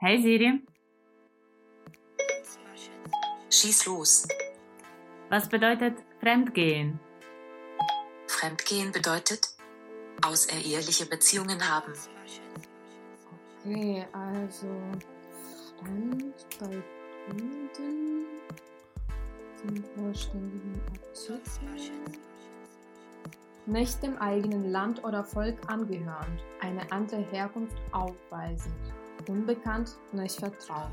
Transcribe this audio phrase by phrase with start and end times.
[0.00, 0.62] Hey Siri.
[3.50, 4.28] Schieß los.
[5.28, 7.00] Was bedeutet Fremdgehen?
[8.28, 9.40] Fremdgehen bedeutet
[10.24, 11.92] außereheliche Beziehungen haben.
[13.64, 14.68] Okay, also
[15.80, 16.80] Fremd bei
[17.26, 18.26] Kunden
[19.56, 21.40] zum vollständigen Artikel.
[23.66, 28.76] Nicht dem eigenen Land oder Volk angehörend, eine andere Herkunft aufweisend,
[29.28, 30.90] unbekannt, nicht vertraut.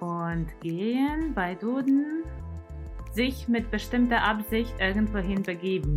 [0.00, 2.24] Und gehen bei Duden
[3.12, 5.94] sich mit bestimmter Absicht irgendwohin begeben.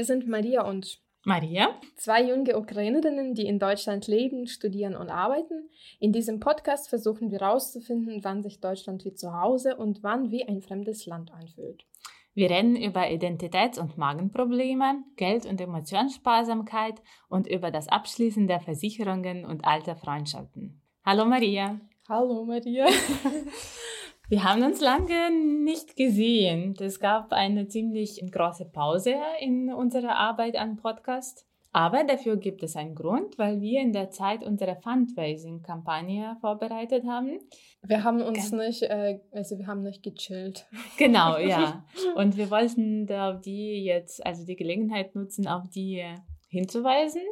[0.00, 1.78] Wir sind Maria und Maria?
[1.96, 5.68] Zwei junge Ukrainerinnen, die in Deutschland leben, studieren und arbeiten.
[5.98, 10.48] In diesem Podcast versuchen wir herauszufinden, wann sich Deutschland wie zu Hause und wann wie
[10.48, 11.84] ein fremdes Land anfühlt.
[12.32, 19.44] Wir reden über Identitäts- und Magenprobleme, Geld- und Emotionssparsamkeit und über das Abschließen der Versicherungen
[19.44, 20.80] und alte Freundschaften.
[21.04, 21.78] Hallo Maria.
[22.08, 22.86] Hallo Maria.
[24.30, 26.76] Wir haben uns lange nicht gesehen.
[26.78, 31.48] Es gab eine ziemlich große Pause in unserer Arbeit an Podcast.
[31.72, 37.40] Aber dafür gibt es einen Grund, weil wir in der Zeit unsere Fundraising-Kampagne vorbereitet haben.
[37.82, 40.64] Wir haben uns Ge nicht, äh, also wir haben nicht gechillt.
[40.96, 41.84] Genau, ja.
[42.14, 46.04] Und wir wollten auf die jetzt, also die Gelegenheit nutzen, auf die
[46.50, 47.22] hinzuweisen.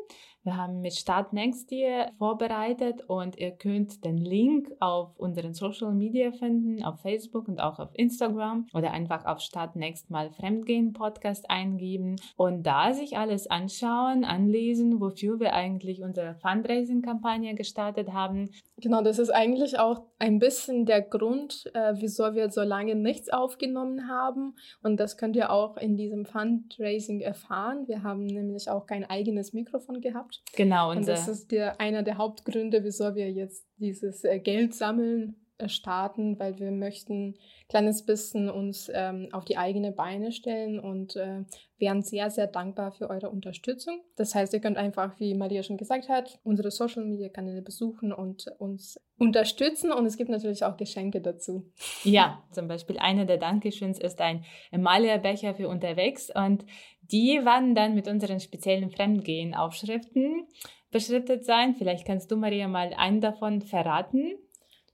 [0.48, 5.92] Wir haben mit Start Next Year vorbereitet und ihr könnt den Link auf unseren Social
[5.92, 10.94] Media finden, auf Facebook und auch auf Instagram oder einfach auf Start Next mal Fremdgehen
[10.94, 18.48] Podcast eingeben und da sich alles anschauen, anlesen, wofür wir eigentlich unsere Fundraising-Kampagne gestartet haben.
[18.78, 23.28] Genau, das ist eigentlich auch ein bisschen der Grund, äh, wieso wir so lange nichts
[23.28, 27.86] aufgenommen haben und das könnt ihr auch in diesem Fundraising erfahren.
[27.86, 30.90] Wir haben nämlich auch kein eigenes Mikrofon gehabt Genau.
[30.90, 35.68] Und das ist der, einer der Hauptgründe, wieso wir jetzt dieses äh, Geld sammeln äh,
[35.68, 37.38] starten, weil wir möchten ein
[37.68, 41.44] kleines bisschen uns ähm, auf die eigene Beine stellen und äh,
[41.78, 44.00] wären sehr, sehr dankbar für eure Unterstützung.
[44.16, 48.12] Das heißt, ihr könnt einfach, wie Maria schon gesagt hat, unsere Social Media Kanäle besuchen
[48.12, 51.72] und uns unterstützen und es gibt natürlich auch Geschenke dazu.
[52.04, 56.64] Ja, zum Beispiel einer der Dankeschöns ist ein Emalia-Becher für unterwegs und
[57.10, 60.46] die werden dann mit unseren speziellen Fremdgehen-Aufschriften
[60.90, 61.74] beschriftet sein.
[61.74, 64.38] Vielleicht kannst du, Maria, mal einen davon verraten.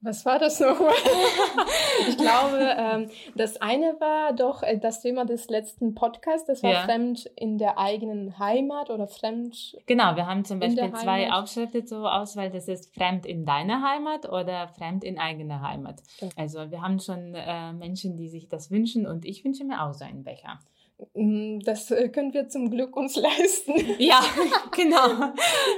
[0.04, 0.92] Was war das nochmal?
[2.08, 6.46] ich glaube, ähm, das eine war doch äh, das Thema des letzten Podcasts.
[6.46, 6.80] Das war ja.
[6.82, 9.78] Fremd in der eigenen Heimat oder Fremd.
[9.86, 12.50] Genau, wir haben zum Beispiel zwei Aufschriften zur Auswahl.
[12.50, 16.02] Das ist Fremd in deiner Heimat oder Fremd in eigener Heimat.
[16.20, 16.30] Okay.
[16.36, 19.94] Also wir haben schon äh, Menschen, die sich das wünschen und ich wünsche mir auch
[19.94, 20.58] so einen Becher.
[21.14, 23.74] Mm, das äh, können wir zum Glück uns leisten.
[23.98, 24.20] Ja,
[24.70, 25.32] genau.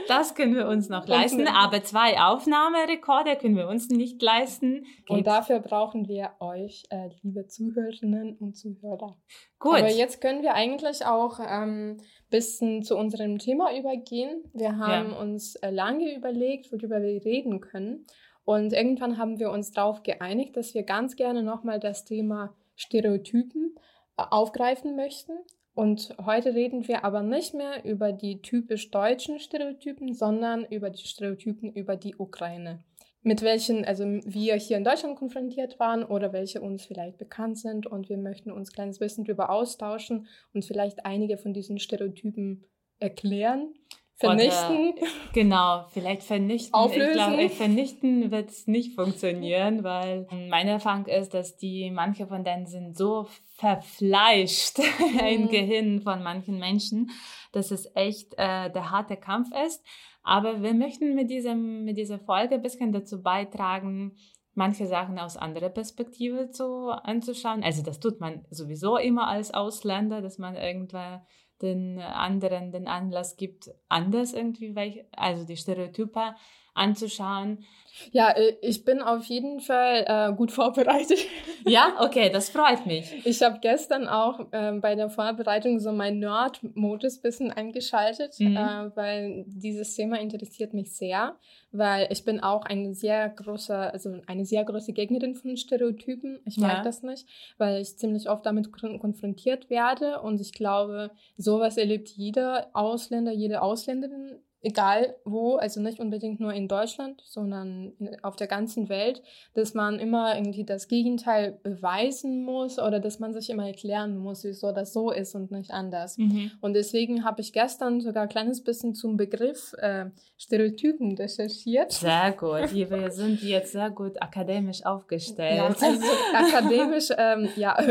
[0.09, 1.47] Das können wir uns noch leisten.
[1.49, 4.84] Aber zwei Aufnahmerekorde können wir uns nicht leisten.
[4.84, 5.10] Geht.
[5.10, 9.16] Und dafür brauchen wir euch, äh, liebe Zuhörerinnen und Zuhörer.
[9.59, 9.78] Gut.
[9.78, 12.00] Aber jetzt können wir eigentlich auch ein ähm,
[12.31, 14.44] bisschen zu unserem Thema übergehen.
[14.53, 15.19] Wir haben ja.
[15.19, 18.06] uns äh, lange überlegt, worüber wir reden können.
[18.44, 23.75] Und irgendwann haben wir uns darauf geeinigt, dass wir ganz gerne nochmal das Thema Stereotypen
[24.16, 25.32] aufgreifen möchten.
[25.75, 31.06] Und heute reden wir aber nicht mehr über die typisch deutschen Stereotypen, sondern über die
[31.06, 32.82] Stereotypen über die Ukraine.
[33.22, 37.87] Mit welchen, also wir hier in Deutschland konfrontiert waren oder welche uns vielleicht bekannt sind.
[37.87, 42.65] Und wir möchten uns ein kleines bisschen darüber austauschen und vielleicht einige von diesen Stereotypen
[42.99, 43.75] erklären.
[44.19, 44.94] Vernichten.
[44.94, 46.73] Oder, genau, vielleicht vernichten.
[46.73, 47.08] Auflösen.
[47.08, 52.43] Ich glaube, vernichten wird es nicht funktionieren, weil meine Erfahrung ist, dass die, manche von
[52.43, 53.26] denen sind so
[53.56, 55.19] verfleischt mhm.
[55.19, 57.11] im Gehirn von manchen Menschen,
[57.52, 59.85] dass es echt äh, der harte Kampf ist.
[60.23, 64.17] Aber wir möchten mit, diesem, mit dieser Folge ein bisschen dazu beitragen,
[64.55, 67.62] manche Sachen aus anderer Perspektive zu, anzuschauen.
[67.62, 71.20] Also das tut man sowieso immer als Ausländer, dass man irgendwann
[71.62, 76.35] den anderen den Anlass gibt, anders irgendwie, also die Stereotype
[76.76, 77.64] anzuschauen.
[78.12, 81.19] Ja, äh, ich bin auf jeden Fall äh, gut vorbereitet.
[81.69, 83.12] Ja, okay, das freut mich.
[83.26, 88.56] Ich habe gestern auch äh, bei der Vorbereitung so meinen Nerd-Modus bisschen eingeschaltet, mhm.
[88.56, 91.34] äh, weil dieses Thema interessiert mich sehr,
[91.73, 96.38] weil ich bin auch eine sehr große, also eine sehr große Gegnerin von Stereotypen.
[96.44, 96.82] Ich mag ja.
[96.84, 97.26] das nicht,
[97.58, 103.61] weil ich ziemlich oft damit konfrontiert werde und ich glaube, sowas erlebt jeder Ausländer, jede
[103.61, 107.93] Ausländerin egal wo, also nicht unbedingt nur in Deutschland, sondern
[108.23, 109.23] auf der ganzen Welt,
[109.55, 114.43] dass man immer irgendwie das Gegenteil beweisen muss oder dass man sich immer erklären muss,
[114.43, 116.19] wieso das so ist und nicht anders.
[116.19, 116.51] Mhm.
[116.61, 121.93] Und deswegen habe ich gestern sogar ein kleines bisschen zum Begriff äh, Stereotypen recherchiert.
[121.93, 122.73] Sehr gut.
[122.75, 125.59] Wir sind jetzt sehr gut akademisch aufgestellt.
[125.59, 125.87] Ja, also
[126.35, 127.77] akademisch, ähm, ja.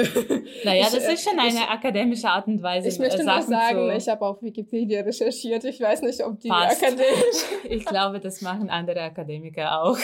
[0.66, 2.90] Naja, das ich, ist schon eine akademische Art und Weise.
[2.90, 5.64] Ich möchte Sachen nur sagen, ich habe auf Wikipedia recherchiert.
[5.64, 7.46] Ich weiß nicht, ob die akademisch.
[7.70, 9.98] ich glaube, das machen andere Akademiker auch.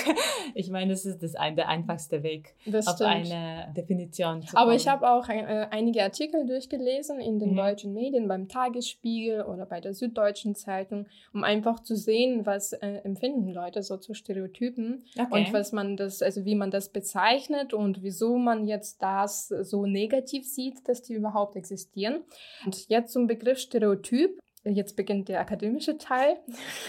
[0.53, 3.09] Ich meine, das ist das ein, der einfachste Weg, das auf stimmt.
[3.09, 4.63] eine Definition zu kommen.
[4.63, 7.57] Aber ich habe auch äh, einige Artikel durchgelesen in den mhm.
[7.57, 13.01] deutschen Medien, beim Tagesspiegel oder bei der Süddeutschen Zeitung, um einfach zu sehen, was äh,
[13.03, 15.27] empfinden Leute so zu Stereotypen okay.
[15.31, 19.85] und was man das, also wie man das bezeichnet und wieso man jetzt das so
[19.85, 22.21] negativ sieht, dass die überhaupt existieren.
[22.65, 24.39] Und jetzt zum Begriff Stereotyp.
[24.63, 26.37] Jetzt beginnt der akademische Teil.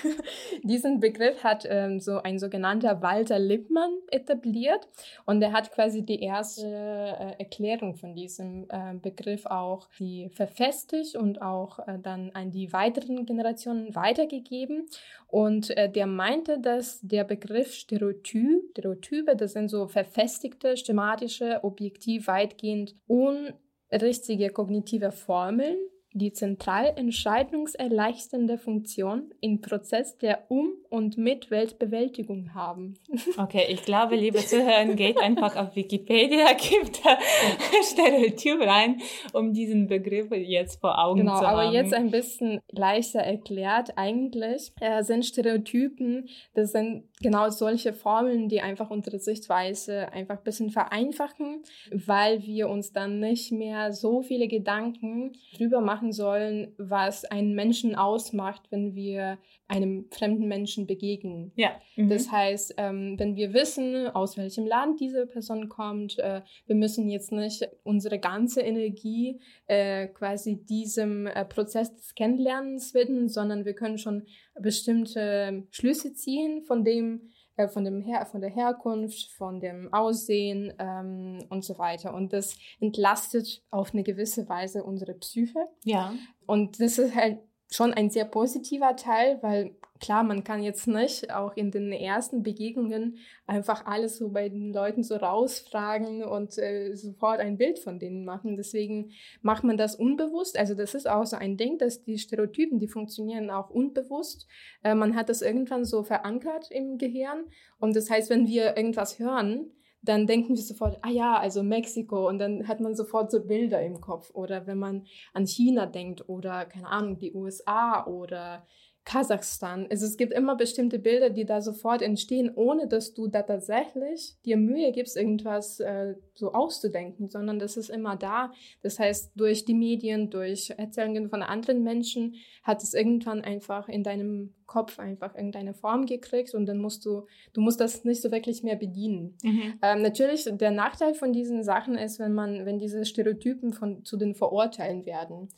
[0.62, 4.86] Diesen Begriff hat ähm, so ein sogenannter Walter Lippmann etabliert
[5.24, 11.16] und er hat quasi die erste äh, Erklärung von diesem äh, Begriff auch die verfestigt
[11.16, 14.86] und auch äh, dann an die weiteren Generationen weitergegeben.
[15.26, 22.26] Und äh, der meinte, dass der Begriff Stereotyp, Stereotype, das sind so verfestigte, schematische, objektiv
[22.26, 25.78] weitgehend unrichtige kognitive Formeln,
[26.14, 32.94] die zentral entscheidungserleichternde Funktion im Prozess der Um- und Mitweltbewältigung haben.
[33.38, 37.18] Okay, ich glaube, liebe Zuhörer, geht einfach auf Wikipedia, gibt da
[37.82, 39.00] Stereotyp rein,
[39.32, 41.56] um diesen Begriff jetzt vor Augen genau, zu haben.
[41.56, 43.96] Genau, aber jetzt ein bisschen leichter erklärt.
[43.96, 50.44] Eigentlich äh, sind Stereotypen, das sind genau solche Formeln, die einfach unsere Sichtweise einfach ein
[50.44, 57.24] bisschen vereinfachen, weil wir uns dann nicht mehr so viele Gedanken drüber machen, sollen, was
[57.24, 59.38] einen Menschen ausmacht, wenn wir
[59.68, 61.52] einem fremden Menschen begegnen.
[61.56, 61.70] Ja.
[61.96, 62.10] Mhm.
[62.10, 67.08] Das heißt, ähm, wenn wir wissen, aus welchem Land diese Person kommt, äh, wir müssen
[67.08, 73.74] jetzt nicht unsere ganze Energie äh, quasi diesem äh, Prozess des Kennenlernens widmen, sondern wir
[73.74, 74.26] können schon
[74.60, 80.72] bestimmte Schlüsse ziehen von dem, äh, von, dem Her von der Herkunft, von dem Aussehen
[80.78, 82.14] ähm, und so weiter.
[82.14, 85.68] Und das entlastet auf eine gewisse Weise unsere Psyche.
[85.84, 86.14] Ja.
[86.46, 87.38] Und das ist halt
[87.70, 92.42] schon ein sehr positiver Teil, weil klar, man kann jetzt nicht auch in den ersten
[92.42, 98.00] Begegnungen einfach alles so bei den Leuten so rausfragen und äh, sofort ein Bild von
[98.00, 98.56] denen machen.
[98.56, 99.12] Deswegen
[99.42, 100.58] macht man das unbewusst.
[100.58, 104.48] Also das ist auch so ein Ding, dass die Stereotypen, die funktionieren auch unbewusst.
[104.82, 107.44] Äh, man hat das irgendwann so verankert im Gehirn.
[107.78, 109.70] Und das heißt, wenn wir irgendwas hören,
[110.04, 113.80] dann denken wir sofort, ah ja, also Mexiko und dann hat man sofort so Bilder
[113.82, 114.30] im Kopf.
[114.34, 118.66] Oder wenn man an China denkt oder, keine Ahnung, die USA oder
[119.04, 119.88] Kasachstan.
[119.90, 124.36] Also es gibt immer bestimmte Bilder, die da sofort entstehen, ohne dass du da tatsächlich
[124.44, 128.52] dir Mühe gibst, irgendwas äh, so auszudenken, sondern das ist immer da.
[128.82, 134.04] Das heißt, durch die Medien, durch Erzählungen von anderen Menschen hat es irgendwann einfach in
[134.04, 138.30] deinem Kopf einfach irgendeine Form gekriegt und dann musst du, du musst das nicht so
[138.30, 139.36] wirklich mehr bedienen.
[139.42, 139.74] Mhm.
[139.82, 144.16] Ähm, natürlich, der Nachteil von diesen Sachen ist, wenn man, wenn diese Stereotypen von, zu
[144.16, 145.48] den Verurteilen werden.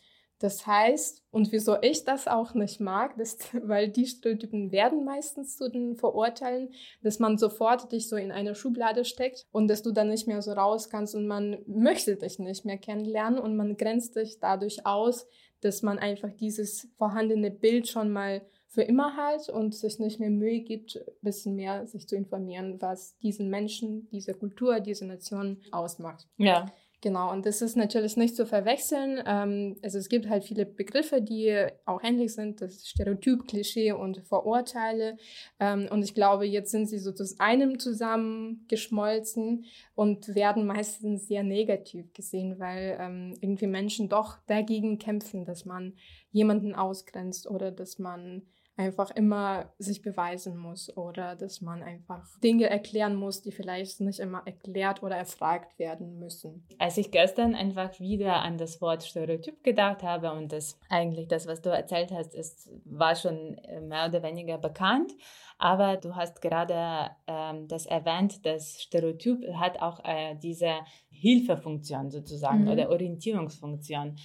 [0.45, 5.57] Das heißt, und wieso ich das auch nicht mag, ist, weil die Stereotypen werden meistens
[5.57, 9.91] zu den Verurteilen, dass man sofort dich so in eine Schublade steckt und dass du
[9.91, 13.79] dann nicht mehr so raus kannst und man möchte dich nicht mehr kennenlernen und man
[13.79, 15.27] grenzt dich dadurch aus,
[15.63, 20.29] dass man einfach dieses vorhandene Bild schon mal für immer hat und sich nicht mehr
[20.29, 25.63] Mühe gibt, ein bisschen mehr sich zu informieren, was diesen Menschen, diese Kultur, diese Nation
[25.71, 26.29] ausmacht.
[26.37, 26.67] Ja.
[27.05, 29.23] Genau, und das ist natürlich nicht zu verwechseln.
[29.27, 34.27] Ähm, also es gibt halt viele Begriffe, die auch ähnlich sind, das Stereotyp, Klischee und
[34.27, 35.19] Vorurteile.
[35.61, 41.43] Ähm, und ich glaube, jetzt sind sie so zu einem zusammengeschmolzen und werden meistens sehr
[41.43, 45.93] negativ gesehen, weil ähm, irgendwie Menschen doch dagegen kämpfen, dass man
[46.31, 48.47] jemanden ausgrenzt oder dass man
[48.77, 54.19] einfach immer sich beweisen muss oder dass man einfach Dinge erklären muss, die vielleicht nicht
[54.19, 56.67] immer erklärt oder erfragt werden müssen.
[56.79, 61.47] Als ich gestern einfach wieder an das Wort Stereotyp gedacht habe und das eigentlich das,
[61.47, 65.13] was du erzählt hast, ist, war schon äh, mehr oder weniger bekannt,
[65.59, 72.63] aber du hast gerade ähm, das erwähnt, das Stereotyp hat auch äh, diese Hilfefunktion sozusagen
[72.63, 72.71] mhm.
[72.71, 74.17] oder Orientierungsfunktion.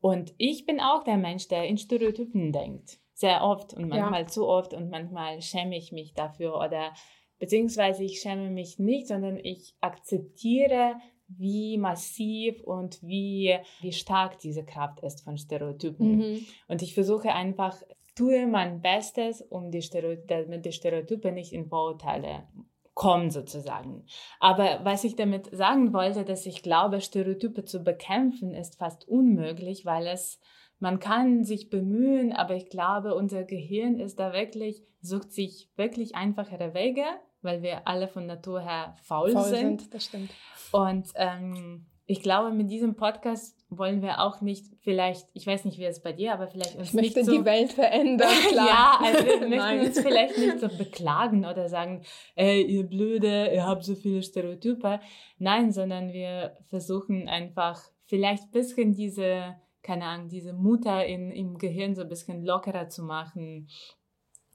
[0.00, 2.99] Und ich bin auch der Mensch, der in Stereotypen denkt.
[3.20, 4.26] Sehr oft und manchmal ja.
[4.26, 6.94] zu oft und manchmal schäme ich mich dafür oder
[7.38, 10.94] beziehungsweise ich schäme mich nicht, sondern ich akzeptiere,
[11.28, 16.16] wie massiv und wie, wie stark diese Kraft ist von Stereotypen.
[16.16, 16.46] Mhm.
[16.66, 17.76] Und ich versuche einfach,
[18.16, 22.48] tue mein Bestes, um die Stereotype, damit die Stereotype nicht in Vorurteile
[22.94, 24.06] kommen sozusagen.
[24.40, 29.84] Aber was ich damit sagen wollte, dass ich glaube, Stereotype zu bekämpfen ist fast unmöglich,
[29.84, 30.40] weil es
[30.80, 36.16] man kann sich bemühen, aber ich glaube, unser Gehirn ist da wirklich, sucht sich wirklich
[36.16, 37.04] einfachere Wege,
[37.42, 39.80] weil wir alle von Natur her faul, faul sind.
[39.82, 39.94] sind.
[39.94, 40.30] Das stimmt.
[40.72, 45.78] Und ähm, ich glaube, mit diesem Podcast wollen wir auch nicht vielleicht, ich weiß nicht,
[45.78, 48.66] wie es bei dir, aber vielleicht uns ich möchte nicht so, die Welt verändern, klar.
[48.66, 52.02] ja, also wir möchten uns vielleicht nicht so beklagen oder sagen,
[52.34, 54.98] ey, ihr Blöde, ihr habt so viele Stereotype.
[55.38, 61.58] Nein, sondern wir versuchen einfach vielleicht ein bisschen diese, keine Ahnung, diese Mutter in, im
[61.58, 63.68] Gehirn so ein bisschen lockerer zu machen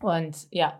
[0.01, 0.79] und ja.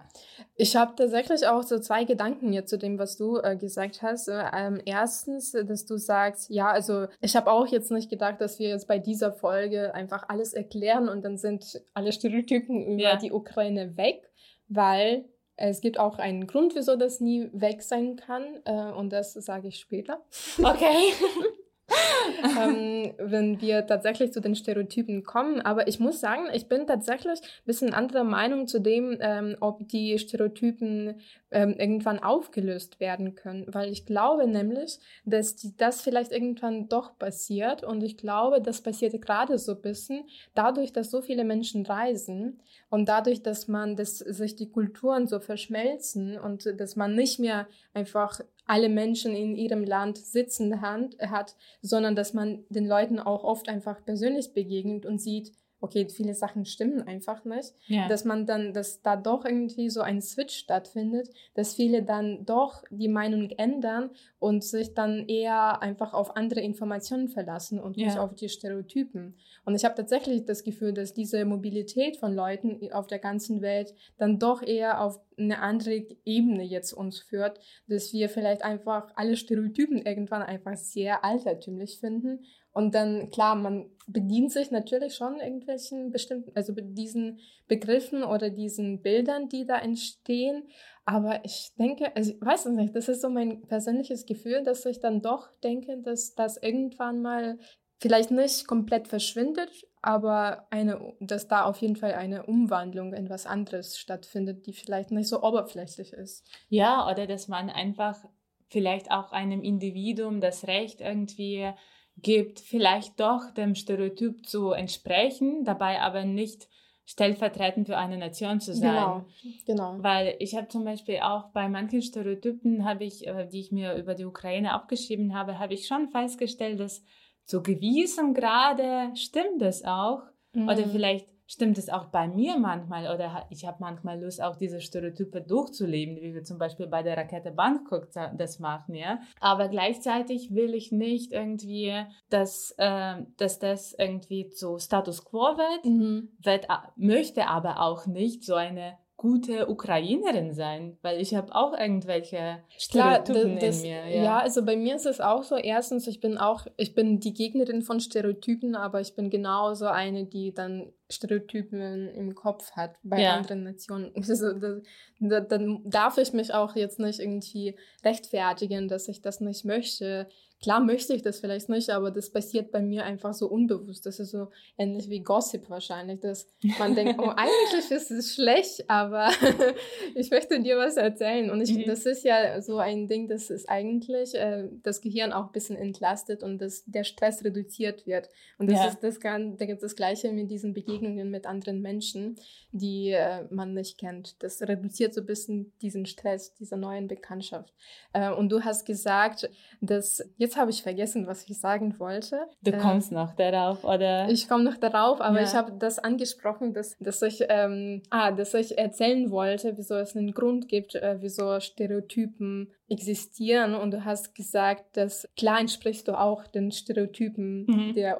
[0.56, 4.28] Ich habe tatsächlich auch so zwei Gedanken jetzt zu dem, was du äh, gesagt hast.
[4.28, 8.60] Äh, ähm, erstens, dass du sagst, ja, also ich habe auch jetzt nicht gedacht, dass
[8.60, 13.16] wir jetzt bei dieser Folge einfach alles erklären und dann sind alle Stereotypen über ja.
[13.16, 14.30] die Ukraine weg,
[14.68, 15.26] weil
[15.56, 19.70] es gibt auch einen Grund, wieso das nie weg sein kann äh, und das sage
[19.70, 20.26] ich später.
[20.62, 21.14] Okay.
[22.60, 25.62] ähm, wenn wir tatsächlich zu den Stereotypen kommen.
[25.62, 29.88] Aber ich muss sagen, ich bin tatsächlich ein bisschen anderer Meinung zu dem, ähm, ob
[29.88, 31.20] die Stereotypen
[31.52, 33.66] ähm, irgendwann aufgelöst werden können.
[33.68, 37.84] Weil ich glaube nämlich, dass die, das vielleicht irgendwann doch passiert.
[37.84, 40.24] Und ich glaube, das passiert gerade so ein bisschen
[40.56, 45.40] dadurch, dass so viele Menschen reisen und dadurch, dass man, dass sich die Kulturen so
[45.40, 52.16] verschmelzen und dass man nicht mehr einfach alle Menschen in ihrem Land sitzen hat, sondern
[52.16, 57.02] dass man den Leuten auch oft einfach persönlich begegnet und sieht, okay, viele Sachen stimmen
[57.02, 58.08] einfach nicht, ja.
[58.08, 62.84] dass man dann, dass da doch irgendwie so ein Switch stattfindet, dass viele dann doch
[62.90, 68.08] die Meinung ändern und sich dann eher einfach auf andere Informationen verlassen und ja.
[68.08, 69.36] nicht auf die Stereotypen.
[69.66, 73.94] Und ich habe tatsächlich das Gefühl, dass diese Mobilität von Leuten auf der ganzen Welt
[74.18, 79.36] dann doch eher auf eine andere Ebene jetzt uns führt, dass wir vielleicht einfach alle
[79.36, 86.12] Stereotypen irgendwann einfach sehr altertümlich finden und dann, klar, man bedient sich natürlich schon irgendwelchen
[86.12, 87.40] bestimmten, also diesen
[87.70, 90.68] Begriffen oder diesen Bildern, die da entstehen.
[91.06, 94.86] Aber ich denke, also ich weiß es nicht, das ist so mein persönliches Gefühl, dass
[94.86, 97.58] ich dann doch denke, dass das irgendwann mal
[98.02, 103.46] vielleicht nicht komplett verschwindet, aber eine, dass da auf jeden Fall eine Umwandlung in was
[103.46, 106.46] anderes stattfindet, die vielleicht nicht so oberflächlich ist.
[106.68, 108.22] Ja, oder dass man einfach
[108.68, 111.72] vielleicht auch einem Individuum das Recht irgendwie
[112.18, 116.68] gibt, vielleicht doch dem Stereotyp zu entsprechen, dabei aber nicht
[117.06, 118.94] stellvertretend für eine Nation zu sein.
[118.94, 119.26] Genau,
[119.66, 120.04] genau.
[120.04, 123.96] Weil ich habe zum Beispiel auch bei manchen Stereotypen, habe ich, äh, die ich mir
[123.96, 127.04] über die Ukraine abgeschrieben habe, habe ich schon festgestellt, dass
[127.46, 130.24] zu gewissem Grade stimmt es auch.
[130.54, 130.68] Mhm.
[130.68, 134.82] Oder vielleicht stimmt es auch bei mir manchmal oder ich habe manchmal Lust, auch diese
[134.82, 139.20] Stereotype durchzuleben, wie wir zum Beispiel bei der Rakete Bangkok das machen, ja.
[139.40, 141.94] Aber gleichzeitig will ich nicht irgendwie,
[142.30, 146.30] dass, äh, dass das irgendwie zu Status Quo wird, mhm.
[146.42, 152.60] wird, möchte aber auch nicht so eine gute Ukrainerin sein, weil ich habe auch irgendwelche
[152.78, 154.08] Stereotypen Klar, das, in mir.
[154.08, 154.24] Ja.
[154.24, 154.38] ja.
[154.38, 155.56] also bei mir ist es auch so.
[155.56, 160.26] Erstens, ich bin auch, ich bin die Gegnerin von Stereotypen, aber ich bin genauso eine,
[160.26, 163.34] die dann Stereotypen im Kopf hat bei ja.
[163.34, 164.12] anderen Nationen.
[164.16, 164.80] Also, da,
[165.20, 170.28] da, dann darf ich mich auch jetzt nicht irgendwie rechtfertigen, dass ich das nicht möchte.
[170.66, 174.08] Klar möchte ich das vielleicht nicht, aber das passiert bei mir einfach so unbewusst.
[174.08, 174.48] Das ist so
[174.80, 176.48] ähnlich wie Gossip wahrscheinlich, dass
[176.80, 179.30] man denkt, oh, eigentlich ist es schlecht, aber
[180.16, 181.52] ich möchte dir was erzählen.
[181.52, 181.84] Und ich, mhm.
[181.86, 185.76] das ist ja so ein Ding, das ist eigentlich äh, das Gehirn auch ein bisschen
[185.76, 188.32] entlastet und dass der Stress reduziert wird.
[188.58, 188.88] Und das ja.
[188.88, 192.38] ist das, das Gleiche mit diesen Begegnungen mit anderen Menschen,
[192.72, 194.42] die äh, man nicht kennt.
[194.42, 197.72] Das reduziert so ein bisschen diesen Stress, dieser neuen Bekanntschaft.
[198.14, 199.48] Äh, und du hast gesagt,
[199.80, 202.48] dass jetzt jetzt habe ich vergessen, was ich sagen wollte.
[202.62, 204.30] Du ähm, kommst noch darauf, oder?
[204.30, 205.48] Ich komme noch darauf, aber ja.
[205.48, 210.16] ich habe das angesprochen, dass, dass, ich, ähm, ah, dass ich erzählen wollte, wieso es
[210.16, 213.76] einen Grund gibt, äh, wieso Stereotypen existieren.
[213.76, 217.94] Und du hast gesagt, dass klar entsprichst du auch den Stereotypen mhm.
[217.94, 218.20] der,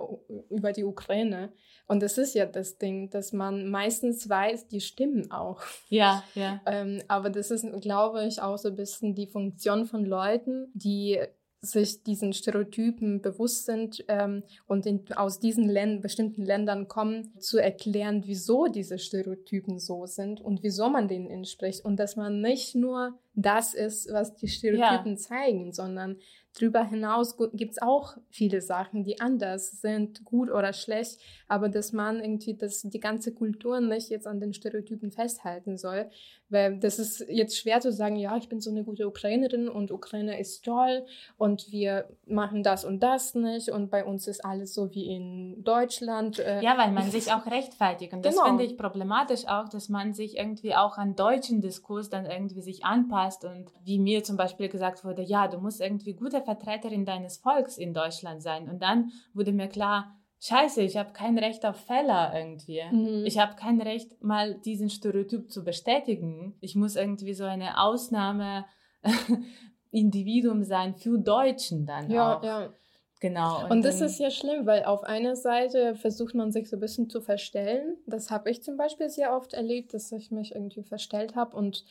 [0.50, 1.54] über die Ukraine.
[1.88, 5.62] Und das ist ja das Ding, dass man meistens weiß, die stimmen auch.
[5.88, 6.60] Ja, ja.
[6.66, 11.20] ähm, aber das ist, glaube ich, auch so ein bisschen die Funktion von Leuten, die
[11.66, 17.58] sich diesen Stereotypen bewusst sind ähm, und in, aus diesen Länd bestimmten Ländern kommen, zu
[17.58, 21.84] erklären, wieso diese Stereotypen so sind und wieso man denen entspricht.
[21.84, 25.18] Und dass man nicht nur das ist, was die Stereotypen ja.
[25.18, 26.18] zeigen, sondern
[26.58, 31.92] Darüber hinaus gibt es auch viele Sachen, die anders sind, gut oder schlecht, aber dass
[31.92, 36.10] man irgendwie das, die ganze Kultur nicht jetzt an den Stereotypen festhalten soll,
[36.50, 39.92] weil das ist jetzt schwer zu sagen, ja, ich bin so eine gute Ukrainerin und
[39.92, 41.06] Ukraine ist toll
[41.38, 45.64] und wir machen das und das nicht und bei uns ist alles so wie in
[45.64, 46.40] Deutschland.
[46.40, 48.46] Äh, ja, weil man sich auch rechtfertigt und das genau.
[48.46, 52.86] finde ich problematisch auch, dass man sich irgendwie auch an deutschen Diskurs dann irgendwie sich
[52.86, 57.38] anpasst und wie mir zum Beispiel gesagt wurde, ja, du musst irgendwie gute Vertreterin deines
[57.38, 58.70] Volks in Deutschland sein.
[58.70, 62.82] Und dann wurde mir klar, scheiße, ich habe kein Recht auf Fälle irgendwie.
[62.92, 63.26] Mhm.
[63.26, 66.56] Ich habe kein Recht, mal diesen Stereotyp zu bestätigen.
[66.62, 68.66] Ich muss irgendwie so eine Ausnahme
[69.92, 72.44] Individuum sein für Deutschen dann ja, auch.
[72.44, 72.70] Ja.
[73.22, 73.64] Genau.
[73.64, 76.82] Und, und das ist ja schlimm, weil auf einer Seite versucht man sich so ein
[76.82, 77.98] bisschen zu verstellen.
[78.06, 81.86] Das habe ich zum Beispiel sehr oft erlebt, dass ich mich irgendwie verstellt habe und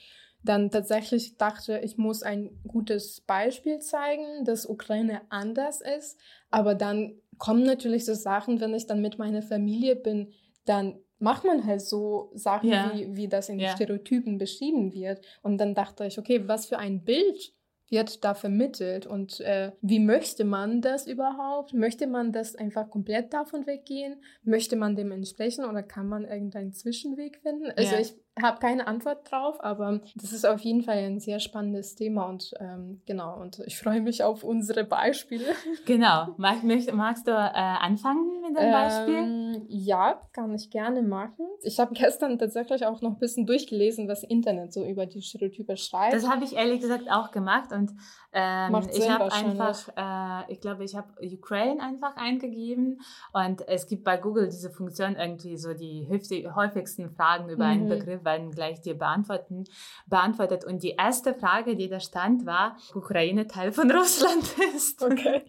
[0.45, 6.19] dann tatsächlich dachte, ich muss ein gutes Beispiel zeigen, dass Ukraine anders ist.
[6.51, 10.33] Aber dann kommen natürlich so Sachen, wenn ich dann mit meiner Familie bin,
[10.67, 12.93] dann macht man halt so Sachen, ja.
[12.95, 13.71] wie, wie das in ja.
[13.71, 15.25] Stereotypen beschrieben wird.
[15.43, 17.55] Und dann dachte ich, okay, was für ein Bild
[17.91, 21.75] wird da vermittelt und äh, wie möchte man das überhaupt?
[21.75, 24.23] Möchte man das einfach komplett davon weggehen?
[24.43, 27.71] Möchte man dem entsprechen oder kann man irgendeinen Zwischenweg finden?
[27.77, 28.01] Also ja.
[28.01, 32.27] ich habe keine Antwort drauf, aber das ist auf jeden Fall ein sehr spannendes Thema
[32.27, 35.45] und ähm, genau, und ich freue mich auf unsere Beispiele.
[35.87, 36.29] Genau.
[36.39, 36.63] Mag,
[36.93, 39.15] magst du äh, anfangen mit dem Beispiel?
[39.15, 41.47] Ähm, ja, kann ich gerne machen.
[41.63, 45.77] Ich habe gestern tatsächlich auch noch ein bisschen durchgelesen, was Internet so über die Stereotype
[45.77, 46.15] schreibt.
[46.15, 47.93] Das habe ich ehrlich gesagt auch gemacht und
[48.35, 53.01] ähm, ich habe einfach, äh, ich glaube, ich habe Ukraine einfach eingegeben
[53.33, 56.09] und es gibt bei Google diese Funktion irgendwie so die
[56.55, 57.71] häufigsten Fragen über mhm.
[57.71, 59.65] einen Begriff werden gleich dir beantworten,
[60.07, 60.65] beantwortet.
[60.65, 65.03] Und die erste Frage, die da stand, war, Ukraine Teil von Russland ist.
[65.03, 65.43] Okay.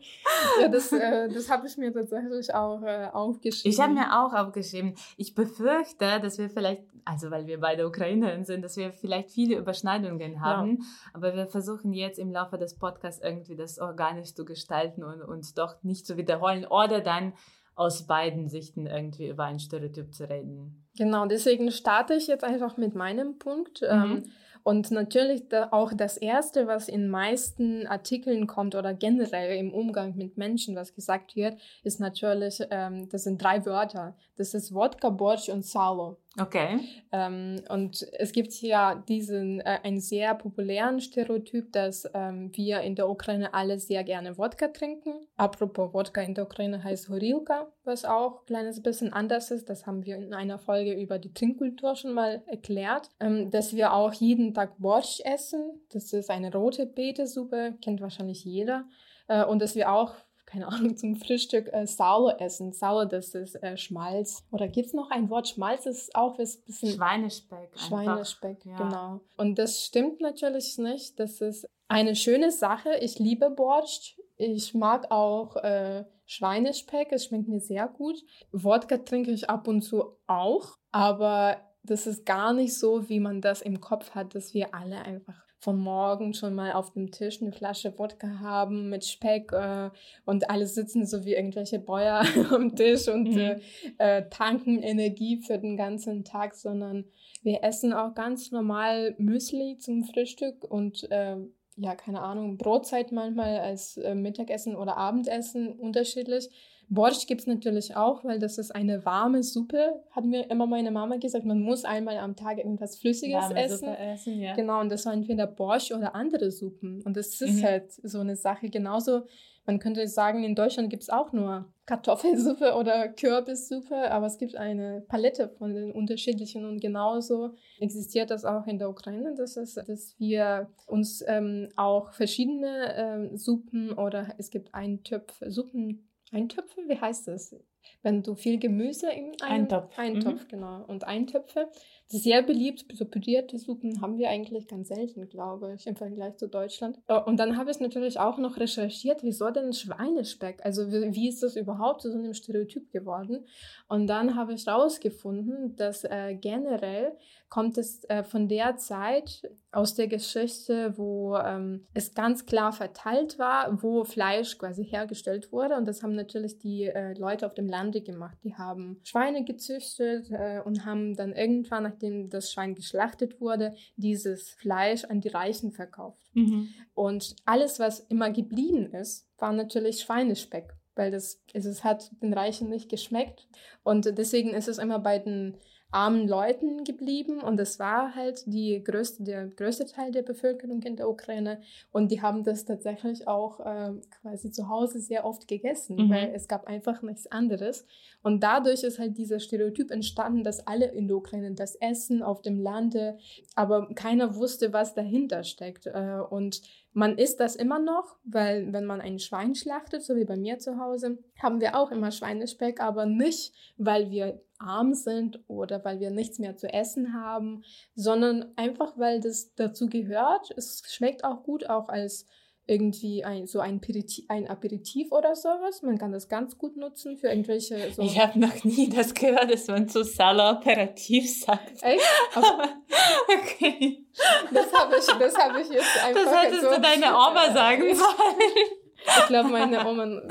[0.61, 3.71] Ja, das, äh, das habe ich mir tatsächlich auch äh, aufgeschrieben.
[3.71, 4.95] Ich habe mir auch aufgeschrieben.
[5.17, 9.57] Ich befürchte, dass wir vielleicht, also weil wir beide Ukrainerinnen sind, dass wir vielleicht viele
[9.57, 10.77] Überschneidungen haben.
[10.79, 10.85] Ja.
[11.13, 15.53] Aber wir versuchen jetzt im Laufe des Podcasts irgendwie das organisch zu gestalten und uns
[15.53, 17.33] doch nicht zu wiederholen oder dann
[17.75, 20.85] aus beiden Sichten irgendwie über ein Stereotyp zu reden.
[20.97, 23.81] Genau, deswegen starte ich jetzt einfach mit meinem Punkt.
[23.81, 23.87] Mhm.
[23.89, 24.23] Ähm,
[24.63, 30.37] und natürlich auch das Erste, was in meisten Artikeln kommt oder generell im Umgang mit
[30.37, 34.17] Menschen, was gesagt wird, ist natürlich, ähm, das sind drei Wörter.
[34.37, 36.17] Das ist Wodka, Borsch und Salo.
[36.39, 36.79] Okay.
[37.13, 42.95] Ähm, und es gibt ja diesen, äh, einen sehr populären Stereotyp, dass ähm, wir in
[42.95, 45.13] der Ukraine alle sehr gerne Wodka trinken.
[45.37, 49.69] Apropos Wodka in der Ukraine heißt Horilka, was auch ein kleines bisschen anders ist.
[49.69, 53.09] Das haben wir in einer Folge über die Trinkkultur schon mal erklärt.
[53.21, 55.81] Ähm, dass wir auch jeden Tag Borsch essen.
[55.91, 58.85] Das ist eine rote Beetesuppe, kennt wahrscheinlich jeder.
[59.27, 62.71] Äh, und dass wir auch keine Ahnung, zum Frühstück äh, Sauer essen.
[62.71, 64.43] Sauer, das ist äh, Schmalz.
[64.51, 65.47] Oder gibt es noch ein Wort?
[65.47, 66.93] Schmalz ist auch ein bisschen...
[66.93, 67.71] Schweinespeck.
[67.75, 68.77] Schweinespeck, ja.
[68.77, 69.21] genau.
[69.37, 71.19] Und das stimmt natürlich nicht.
[71.19, 72.97] Das ist eine schöne Sache.
[73.01, 74.19] Ich liebe Borscht.
[74.37, 77.11] Ich mag auch äh, Schweinespeck.
[77.11, 78.23] Es schmeckt mir sehr gut.
[78.51, 80.77] Wodka trinke ich ab und zu auch.
[80.91, 84.99] Aber das ist gar nicht so, wie man das im Kopf hat, dass wir alle
[85.01, 89.89] einfach vom Morgen schon mal auf dem Tisch eine Flasche Wodka haben mit Speck äh,
[90.23, 93.39] und alle sitzen so wie irgendwelche Bäuer am Tisch und mhm.
[93.39, 93.59] äh,
[93.97, 97.05] äh, tanken Energie für den ganzen Tag, sondern
[97.41, 101.37] wir essen auch ganz normal Müsli zum Frühstück und äh,
[101.77, 106.49] ja, keine Ahnung, Brotzeit manchmal als äh, Mittagessen oder Abendessen unterschiedlich.
[106.87, 110.91] Borscht gibt es natürlich auch, weil das ist eine warme Suppe, hat mir immer meine
[110.91, 111.43] Mama gesagt.
[111.43, 113.77] Man muss einmal am Tag irgendwas Flüssiges warme essen.
[113.79, 114.53] Suppe essen ja.
[114.53, 117.01] Genau, und das war entweder Borscht oder andere Suppen.
[117.01, 117.63] Und das ist mhm.
[117.63, 118.69] halt so eine Sache.
[118.69, 119.23] Genauso
[119.65, 124.55] Man könnte sagen, in Deutschland gibt es auch nur Kartoffelsuppe oder Kürbissuppe, aber es gibt
[124.55, 129.75] eine Palette von den unterschiedlichen und genauso existiert das auch in der Ukraine, dass, es,
[129.75, 136.99] dass wir uns ähm, auch verschiedene ähm, Suppen oder es gibt Eintöpfe, Suppen, Eintöpfe, wie
[136.99, 137.55] heißt das?
[138.01, 140.47] Wenn du viel Gemüse in einem Eintopf, Eintopf mhm.
[140.47, 141.69] genau, und Eintöpfe
[142.07, 142.85] sehr beliebt.
[142.93, 146.99] So pürierte Suppen haben wir eigentlich ganz selten, glaube ich, im Vergleich zu Deutschland.
[147.07, 150.63] Äh, und dann habe ich natürlich auch noch recherchiert, wieso denn Schweinespeck?
[150.63, 153.45] Also wie, wie ist das überhaupt zu so einem Stereotyp geworden?
[153.87, 157.17] Und dann habe ich herausgefunden, dass äh, generell
[157.49, 163.37] kommt es äh, von der Zeit aus der Geschichte, wo ähm, es ganz klar verteilt
[163.37, 165.75] war, wo Fleisch quasi hergestellt wurde.
[165.75, 168.37] Und das haben natürlich die äh, Leute auf dem Lande gemacht.
[168.43, 173.75] Die haben Schweine gezüchtet äh, und haben dann irgendwann nach nachdem das Schwein geschlachtet wurde,
[173.95, 176.29] dieses Fleisch an die Reichen verkauft.
[176.33, 176.69] Mhm.
[176.93, 182.69] Und alles, was immer geblieben ist, war natürlich Schweinespeck, weil das, es hat den Reichen
[182.69, 183.47] nicht geschmeckt.
[183.83, 185.57] Und deswegen ist es immer bei den
[185.95, 187.39] armen Leuten geblieben.
[187.41, 191.61] Und das war halt die größte, der größte Teil der Bevölkerung in der Ukraine.
[191.91, 196.09] Und die haben das tatsächlich auch äh, quasi zu Hause sehr oft gegessen, mhm.
[196.09, 197.85] weil es gab einfach nichts anderes.
[198.21, 202.41] Und dadurch ist halt dieser Stereotyp entstanden, dass alle in der Ukraine das essen auf
[202.41, 203.17] dem Lande,
[203.55, 205.85] aber keiner wusste, was dahinter steckt.
[205.87, 206.61] Äh, und
[206.95, 210.59] man isst das immer noch, weil wenn man ein Schwein schlachtet, so wie bei mir
[210.59, 215.99] zu Hause, haben wir auch immer Schweinespeck, aber nicht, weil wir arm sind oder weil
[215.99, 217.63] wir nichts mehr zu essen haben,
[217.95, 220.53] sondern einfach, weil das dazu gehört.
[220.55, 222.27] Es schmeckt auch gut, auch als
[222.67, 225.81] irgendwie ein, so ein, Aperitif, ein Aperitif oder sowas.
[225.83, 227.91] Man kann das ganz gut nutzen für irgendwelche.
[227.91, 231.83] So ich habe noch nie das gehört, dass man so Sala-Aperitif sagt.
[231.83, 232.01] Echt?
[232.35, 234.05] okay.
[234.51, 236.23] Das habe ich, hab ich jetzt einfach.
[236.23, 238.84] Das hättest so du deine Oma sagen sollen.
[239.07, 240.21] Ich glaube, meine Oma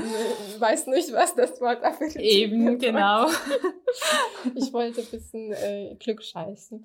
[0.59, 2.23] weiß nicht, was das Wort Aperitif ist.
[2.23, 3.29] Eben, genau.
[4.57, 6.85] Ich wollte ein bisschen äh, Glück scheißen.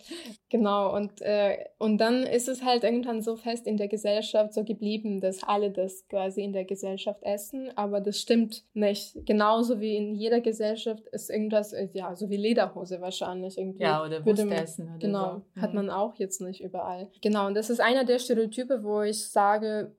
[0.50, 4.64] Genau, und, äh, und dann ist es halt irgendwann so fest in der Gesellschaft so
[4.64, 9.16] geblieben, dass alle das quasi in der Gesellschaft essen, aber das stimmt nicht.
[9.26, 13.84] Genauso wie in jeder Gesellschaft ist irgendwas, äh, ja, so wie Lederhose wahrscheinlich irgendwie.
[13.84, 15.62] Ja, oder Wurst essen oder Genau, so.
[15.62, 15.76] hat mhm.
[15.76, 17.10] man auch jetzt nicht überall.
[17.22, 19.96] Genau, und das ist einer der Stereotype, wo ich sage,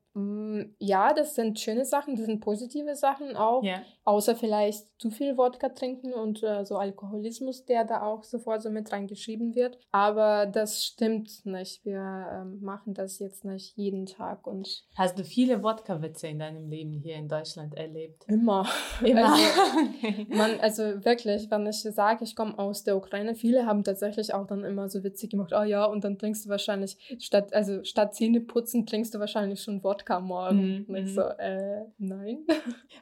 [0.79, 3.63] ja, das sind schöne Sachen, das sind positive Sachen auch.
[3.63, 3.83] Yeah.
[4.05, 8.71] Außer vielleicht zu viel Wodka trinken und äh, so Alkoholismus, der da auch sofort so
[8.71, 9.79] mit reingeschrieben wird.
[9.93, 11.85] Aber das stimmt nicht.
[11.85, 14.49] Wir ähm, machen das jetzt nicht jeden Tag.
[14.49, 18.25] Und Hast du viele Wodka-Witze in deinem Leben hier in Deutschland erlebt?
[18.27, 18.67] Immer.
[19.05, 19.33] Immer.
[19.33, 24.35] Also, man, also wirklich, wenn ich sage, ich komme aus der Ukraine, viele haben tatsächlich
[24.35, 27.85] auch dann immer so Witze gemacht, oh ja, und dann trinkst du wahrscheinlich, statt, also
[27.85, 30.87] statt Zähne putzen, trinkst du wahrscheinlich schon Wodka Wodka morgen.
[30.89, 30.95] Mhm.
[30.95, 31.31] Und ich so, mhm.
[31.39, 32.47] äh, nein.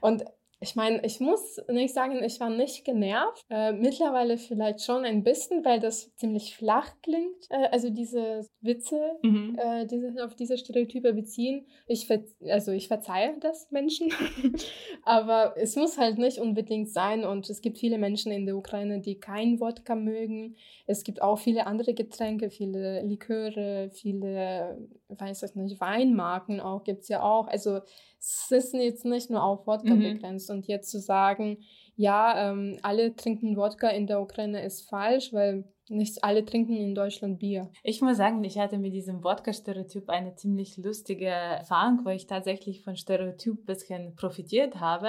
[0.00, 0.24] Und
[0.60, 3.44] ich meine, ich muss nicht sagen, ich war nicht genervt.
[3.48, 7.46] Äh, mittlerweile vielleicht schon ein bisschen, weil das ziemlich flach klingt.
[7.48, 9.56] Äh, also diese Witze, mhm.
[9.56, 11.66] äh, die sich auf diese Stereotype beziehen.
[11.86, 12.08] Ich
[12.50, 14.10] also ich verzeihe das Menschen.
[15.04, 17.24] Aber es muss halt nicht unbedingt sein.
[17.24, 20.56] Und es gibt viele Menschen in der Ukraine, die kein Wodka mögen.
[20.86, 27.02] Es gibt auch viele andere Getränke, viele Liköre, viele, weiß ich nicht, Weinmarken auch gibt
[27.02, 27.48] es ja auch.
[27.48, 27.80] Also
[28.18, 30.02] es ist jetzt nicht nur auf Wodka mhm.
[30.02, 30.50] begrenzt.
[30.50, 31.58] Und jetzt zu sagen,
[31.96, 36.94] ja, ähm, alle trinken Wodka in der Ukraine ist falsch, weil nicht alle trinken in
[36.94, 37.70] Deutschland Bier.
[37.82, 42.82] Ich muss sagen, ich hatte mit diesem Wodka-Stereotyp eine ziemlich lustige Erfahrung, wo ich tatsächlich
[42.82, 45.08] von Stereotyp ein bisschen profitiert habe.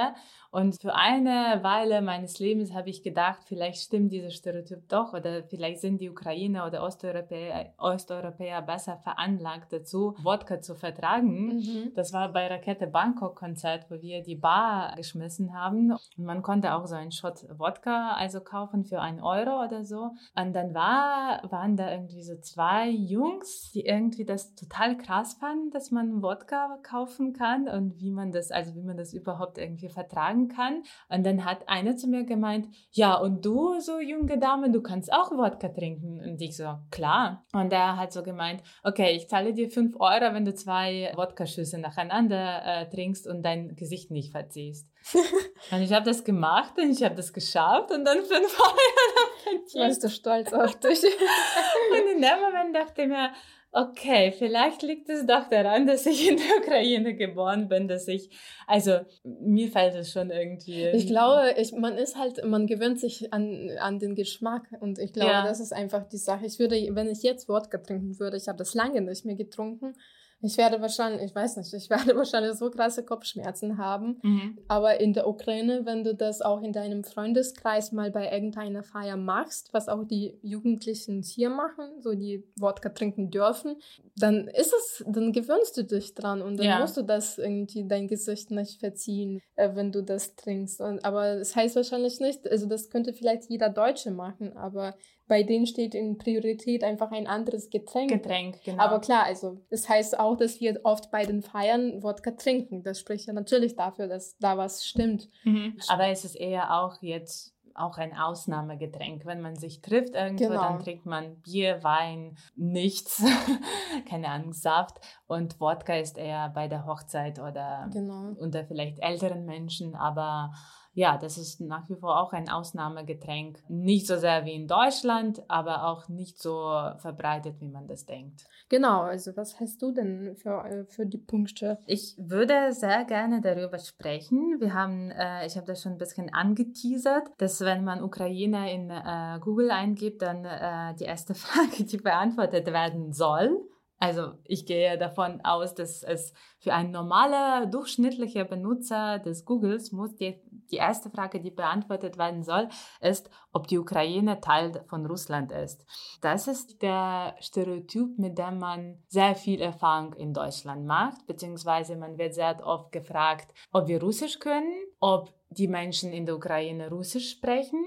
[0.51, 5.43] Und für eine Weile meines Lebens habe ich gedacht, vielleicht stimmt dieser Stereotyp doch oder
[5.43, 11.57] vielleicht sind die Ukrainer oder Osteuropäer, Osteuropäer besser veranlagt dazu, Wodka zu vertragen.
[11.57, 11.91] Mhm.
[11.93, 15.91] Das war bei Rakete Bangkok-Konzert, wo wir die Bar geschmissen haben.
[15.91, 20.11] Und man konnte auch so einen Shot Wodka also kaufen für einen Euro oder so.
[20.35, 25.71] Und dann war, waren da irgendwie so zwei Jungs, die irgendwie das total krass fanden,
[25.71, 29.89] dass man Wodka kaufen kann und wie man das, also wie man das überhaupt irgendwie
[29.89, 30.83] vertragen kann.
[31.09, 35.11] Und dann hat eine zu mir gemeint, ja, und du, so junge Dame, du kannst
[35.11, 36.19] auch Wodka trinken.
[36.19, 37.45] Und ich so, klar.
[37.53, 41.79] Und er hat so gemeint, okay, ich zahle dir fünf Euro, wenn du zwei Wodka-Schüsse
[41.79, 44.89] nacheinander äh, trinkst und dein Gesicht nicht verziehst.
[45.71, 49.85] und ich habe das gemacht und ich habe das geschafft und dann fünf Euro.
[49.85, 51.03] Warst du stolz auf dich?
[51.91, 53.31] und in dem Moment dachte ich mir,
[53.71, 58.29] okay, vielleicht liegt es doch daran, dass ich in der Ukraine geboren bin, dass ich,
[58.65, 60.87] also mir fällt es schon irgendwie.
[60.87, 65.13] Ich glaube, ich, man ist halt, man gewöhnt sich an, an den Geschmack und ich
[65.13, 65.43] glaube, ja.
[65.43, 66.45] das ist einfach die Sache.
[66.45, 69.93] Ich würde, wenn ich jetzt Wodka trinken würde, ich habe das lange nicht mehr getrunken,
[70.41, 74.19] Ich werde wahrscheinlich, ich weiß nicht, ich werde wahrscheinlich so krasse Kopfschmerzen haben.
[74.23, 74.57] Mhm.
[74.67, 79.17] Aber in der Ukraine, wenn du das auch in deinem Freundeskreis mal bei irgendeiner Feier
[79.17, 83.75] machst, was auch die Jugendlichen hier machen, so die Wodka trinken dürfen,
[84.15, 86.79] dann ist es, dann gewöhnst du dich dran und dann ja.
[86.79, 90.79] musst du das irgendwie dein Gesicht nicht verziehen, äh, wenn du das trinkst.
[90.81, 94.95] Und, aber das heißt wahrscheinlich nicht, also das könnte vielleicht jeder Deutsche machen, aber
[95.29, 98.09] bei denen steht in Priorität einfach ein anderes Getränk.
[98.09, 98.83] Getränk, genau.
[98.83, 102.81] Aber klar, also das heißt auch, dass wir oft bei den Feiern Wodka trinken.
[102.81, 105.29] Das spricht ja natürlich dafür, dass da was stimmt.
[105.43, 105.77] Mhm.
[105.87, 109.25] Aber es ist eher auch jetzt auch ein Ausnahmegetränk.
[109.27, 110.61] Wenn man sich trifft irgendwo, genau.
[110.61, 113.23] dann trinkt man Bier, Wein, nichts,
[114.09, 114.99] keine Ahnung, Saft.
[115.27, 118.33] Und Wodka ist eher bei der Hochzeit oder genau.
[118.39, 119.95] unter vielleicht älteren Menschen.
[119.95, 120.51] Aber
[120.93, 123.59] ja, das ist nach wie vor auch ein Ausnahmegetränk.
[123.69, 126.51] Nicht so sehr wie in Deutschland, aber auch nicht so
[126.97, 128.45] verbreitet, wie man das denkt.
[128.69, 131.77] Genau, also was hast du denn für, äh, für die Punkte?
[131.85, 134.57] Ich würde sehr gerne darüber sprechen.
[134.59, 138.89] Wir haben, äh, ich habe das schon ein bisschen angeteasert, dass wenn man Ukraine in
[138.89, 143.57] äh, Google eingibt, dann äh, die erste Frage, die beantwortet werden soll,
[143.99, 150.15] also ich gehe davon aus, dass es für einen normalen, durchschnittlichen Benutzer des Googles muss
[150.15, 152.69] die, die erste Frage, die beantwortet werden soll,
[153.01, 155.85] ist, ob die Ukraine Teil von Russland ist.
[156.21, 162.17] Das ist der Stereotyp, mit dem man sehr viel Erfahrung in Deutschland macht, beziehungsweise man
[162.17, 167.31] wird sehr oft gefragt, ob wir Russisch können, ob die Menschen in der Ukraine Russisch
[167.31, 167.83] sprechen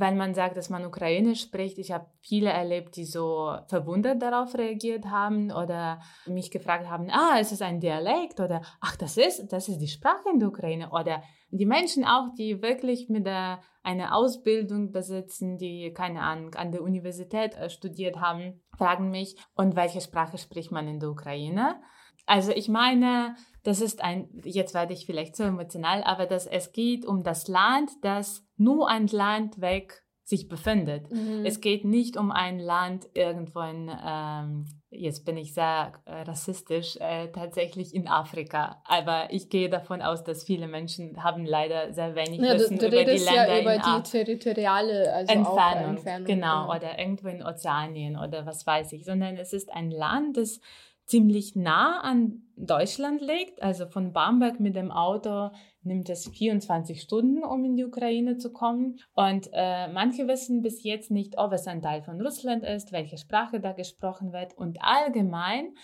[0.00, 4.54] wenn man sagt, dass man Ukrainisch spricht, ich habe viele erlebt, die so verwundert darauf
[4.56, 9.52] reagiert haben oder mich gefragt haben, ah, ist es ein Dialekt oder ach, das ist,
[9.52, 13.60] das ist die Sprache in der Ukraine oder die Menschen auch, die wirklich mit der,
[13.82, 19.76] eine Ausbildung besitzen, die keine Ahnung an der Universität äh, studiert haben, fragen mich, und
[19.76, 21.80] welche Sprache spricht man in der Ukraine?
[22.26, 26.72] Also ich meine, das ist ein, jetzt werde ich vielleicht zu emotional, aber dass es
[26.72, 31.10] geht um das Land, das nur ein Land weg sich befindet.
[31.12, 31.44] Mhm.
[31.44, 36.96] Es geht nicht um ein Land irgendwo in, ähm, jetzt bin ich sehr äh, rassistisch,
[36.98, 38.82] äh, tatsächlich in Afrika.
[38.86, 42.88] Aber ich gehe davon aus, dass viele Menschen haben leider sehr wenig ja, Wissen du,
[42.88, 46.26] du über die Länder ja über die territoriale also Entfernung, Entfernung.
[46.26, 46.76] Genau, ja.
[46.76, 50.58] oder irgendwo in Ozeanien oder was weiß ich, sondern es ist ein Land, das
[51.06, 53.62] ziemlich nah an Deutschland liegt.
[53.62, 55.50] Also von Bamberg mit dem Auto
[55.82, 58.96] nimmt es 24 Stunden, um in die Ukraine zu kommen.
[59.12, 63.18] Und äh, manche wissen bis jetzt nicht, ob es ein Teil von Russland ist, welche
[63.18, 64.56] Sprache da gesprochen wird.
[64.56, 65.74] Und allgemein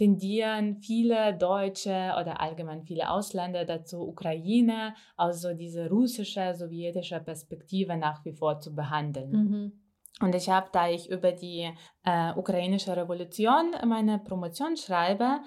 [0.00, 8.24] tendieren viele Deutsche oder allgemein viele Ausländer dazu, Ukraine also diese russische, sowjetische Perspektive nach
[8.24, 9.30] wie vor zu behandeln.
[9.30, 9.79] Mhm.
[10.20, 11.70] Und ich habe, da ich über die
[12.04, 15.40] äh, ukrainische Revolution meine Promotion schreibe,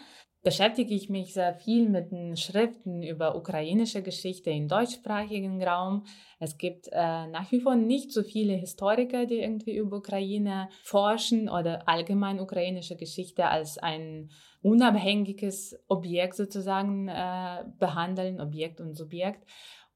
[0.43, 6.03] beschäftige ich mich sehr viel mit den Schriften über ukrainische Geschichte im deutschsprachigen Raum.
[6.39, 11.47] Es gibt äh, nach wie vor nicht so viele Historiker, die irgendwie über Ukraine forschen
[11.49, 14.29] oder allgemein ukrainische Geschichte als ein
[14.61, 19.45] unabhängiges Objekt sozusagen äh, behandeln, Objekt und Subjekt.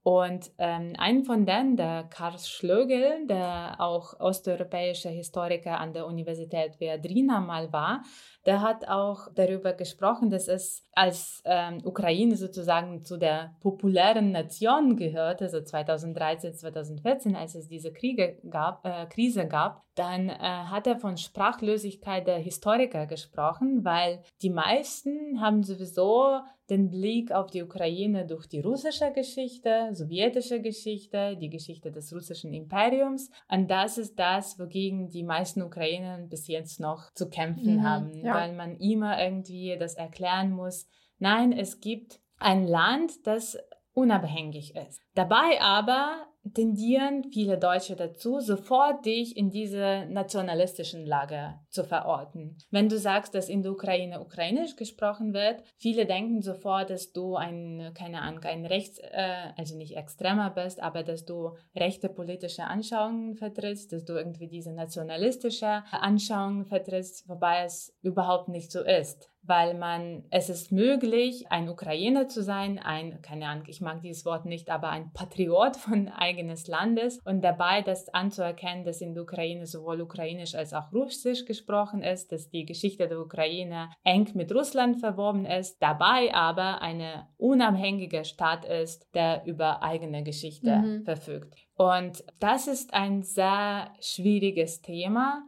[0.08, 6.80] Und ähm, ein von denen, der Karl Schlögel, der auch osteuropäischer Historiker an der Universität
[6.80, 8.04] Viadrina mal war,
[8.46, 14.96] der hat auch darüber gesprochen, dass es als ähm, Ukraine sozusagen zu der populären Nation
[14.96, 20.88] gehörte, so 2013, 2014, als es diese Kriege gab, äh, Krise gab, dann äh, hat
[20.88, 27.64] er von Sprachlosigkeit der Historiker gesprochen, weil die meisten haben sowieso den Blick auf die
[27.64, 33.30] Ukraine durch die russische Geschichte, sowjetische Geschichte, die Geschichte des russischen Imperiums.
[33.50, 38.14] Und das ist das, wogegen die meisten Ukrainer bis jetzt noch zu kämpfen mhm, haben.
[38.14, 40.88] Ja weil man immer irgendwie das erklären muss.
[41.20, 43.58] Nein, es gibt ein Land, das
[43.94, 45.02] unabhängig ist.
[45.16, 52.58] Dabei aber tendieren viele Deutsche dazu, sofort dich in diese nationalistischen Lager zu verorten.
[52.72, 57.36] Wenn du sagst, dass in der Ukraine ukrainisch gesprochen wird, viele denken sofort, dass du
[57.36, 62.64] ein, keine Ahnung, ein rechts, äh, also nicht extremer bist, aber dass du rechte politische
[62.64, 69.30] Anschauungen vertrittst, dass du irgendwie diese nationalistische Anschauungen vertrittst, wobei es überhaupt nicht so ist
[69.48, 74.26] weil man, es ist möglich, ein Ukrainer zu sein, ein, keine Ahnung, ich mag dieses
[74.26, 79.24] Wort nicht, aber ein Patriot von eigenes Landes und dabei das anzuerkennen, dass in der
[79.24, 84.54] Ukraine sowohl ukrainisch als auch russisch gesprochen ist, dass die Geschichte der Ukraine eng mit
[84.54, 91.04] Russland verwoben ist, dabei aber eine unabhängige Stadt ist, der über eigene Geschichte mhm.
[91.04, 91.56] verfügt.
[91.76, 95.44] Und das ist ein sehr schwieriges Thema,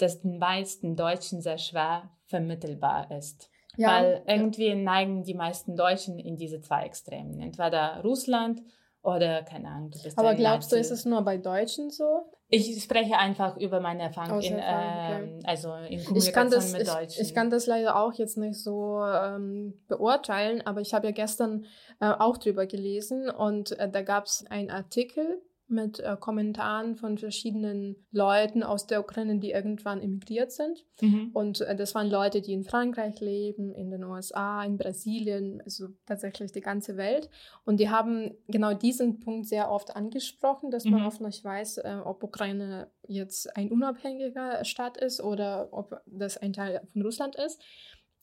[0.00, 3.50] das den meisten Deutschen sehr schwer vermittelbar ist.
[3.76, 7.40] Ja, Weil irgendwie neigen die meisten Deutschen in diese zwei Extremen.
[7.40, 8.62] Entweder Russland
[9.02, 9.92] oder keine Ahnung.
[10.16, 12.24] Aber glaubst du, ist es nur bei Deutschen so?
[12.52, 17.22] Ich spreche einfach über meine Erfahrung, in, äh, also in Kommunikation das, mit Deutschen.
[17.22, 21.12] Ich, ich, kann das leider auch jetzt nicht so ähm, beurteilen, aber ich habe ja
[21.12, 21.64] gestern
[22.00, 27.18] äh, auch drüber gelesen und äh, da gab es einen Artikel mit äh, Kommentaren von
[27.18, 30.84] verschiedenen Leuten aus der Ukraine, die irgendwann emigriert sind.
[31.00, 31.30] Mhm.
[31.32, 35.88] Und äh, das waren Leute, die in Frankreich leben, in den USA, in Brasilien, also
[36.06, 37.30] tatsächlich die ganze Welt.
[37.64, 40.92] Und die haben genau diesen Punkt sehr oft angesprochen, dass mhm.
[40.92, 46.36] man oft nicht weiß, äh, ob Ukraine jetzt ein unabhängiger Staat ist oder ob das
[46.36, 47.62] ein Teil von Russland ist.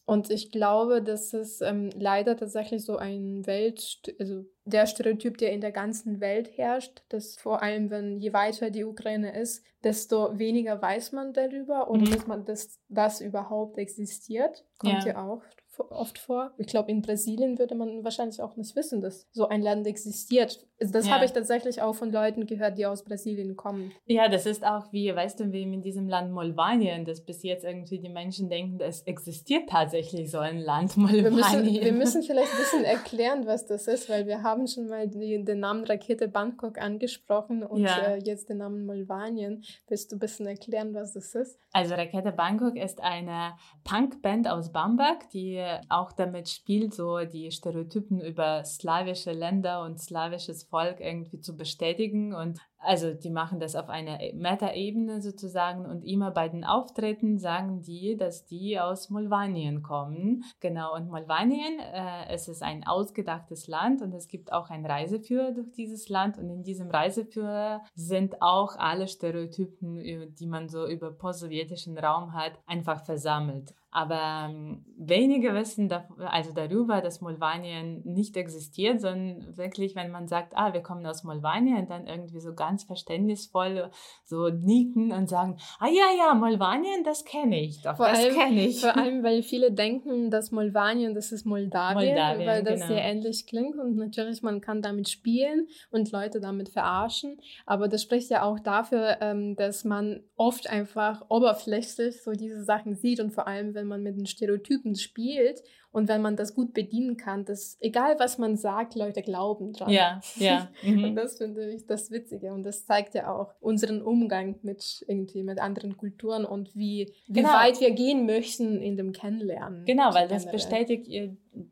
[0.07, 5.51] Und ich glaube, dass es ähm, leider tatsächlich so ein Welt, also der Stereotyp, der
[5.51, 10.39] in der ganzen Welt herrscht, dass vor allem, wenn je weiter die Ukraine ist, desto
[10.39, 12.11] weniger weiß man darüber oder mhm.
[12.11, 15.41] dass man das, das überhaupt existiert, kommt ja, ja auch
[15.89, 16.53] oft vor.
[16.57, 20.65] Ich glaube, in Brasilien würde man wahrscheinlich auch nicht wissen, dass so ein Land existiert.
[20.79, 21.13] Also das ja.
[21.13, 23.91] habe ich tatsächlich auch von Leuten gehört, die aus Brasilien kommen.
[24.05, 27.65] Ja, das ist auch wie, weißt du, wie in diesem Land Moldawien, dass bis jetzt
[27.65, 31.23] irgendwie die Menschen denken, es existiert tatsächlich so ein Land Moldawien.
[31.23, 34.87] Wir müssen, wir müssen vielleicht ein bisschen erklären, was das ist, weil wir haben schon
[34.87, 37.97] mal die, den Namen Rakete Bangkok angesprochen und ja.
[37.97, 39.63] äh, jetzt den Namen Moldawien.
[39.87, 41.59] Willst du ein bisschen erklären, was das ist?
[41.73, 48.21] Also Rakete Bangkok ist eine Punkband aus Bamberg, die auch damit spielt, so die Stereotypen
[48.21, 53.89] über slawische Länder und slawisches Volk irgendwie zu bestätigen und also die machen das auf
[53.89, 60.43] einer Meta-Ebene sozusagen und immer bei den Auftritten sagen die, dass die aus Molvanien kommen.
[60.59, 65.51] Genau, und Molvanien, äh, es ist ein ausgedachtes Land und es gibt auch ein Reiseführer
[65.51, 71.11] durch dieses Land und in diesem Reiseführer sind auch alle Stereotypen, die man so über
[71.11, 73.73] post-sowjetischen Raum hat, einfach versammelt.
[73.89, 80.27] Aber ähm, wenige wissen da, also darüber, dass Molvanien nicht existiert, sondern wirklich, wenn man
[80.27, 83.89] sagt, ah, wir kommen aus Molvanien, dann irgendwie so ganz verständnisvoll
[84.25, 88.67] so nicken und sagen, ah ja, ja, Molvanien, das kenne ich doch, vor das kenne
[88.67, 88.81] ich.
[88.81, 92.87] Vor allem, weil viele denken, dass Molvanien, das ist Moldawien, Moldawien weil das genau.
[92.87, 98.01] sehr ähnlich klingt und natürlich, man kann damit spielen und Leute damit verarschen, aber das
[98.01, 103.31] spricht ja auch dafür, ähm, dass man oft einfach oberflächlich so diese Sachen sieht und
[103.31, 107.45] vor allem, wenn man mit den Stereotypen spielt und wenn man das gut bedienen kann,
[107.45, 109.89] dass egal was man sagt, Leute glauben dran.
[109.89, 110.69] Ja, ja.
[110.83, 111.03] Mhm.
[111.03, 112.53] Und das finde ich das Witzige.
[112.53, 117.33] Und das zeigt ja auch unseren Umgang mit irgendwie mit anderen Kulturen und wie, wie
[117.33, 117.53] genau.
[117.53, 119.85] weit wir gehen möchten in dem Kennenlernen.
[119.85, 121.07] Genau, weil das bestätigt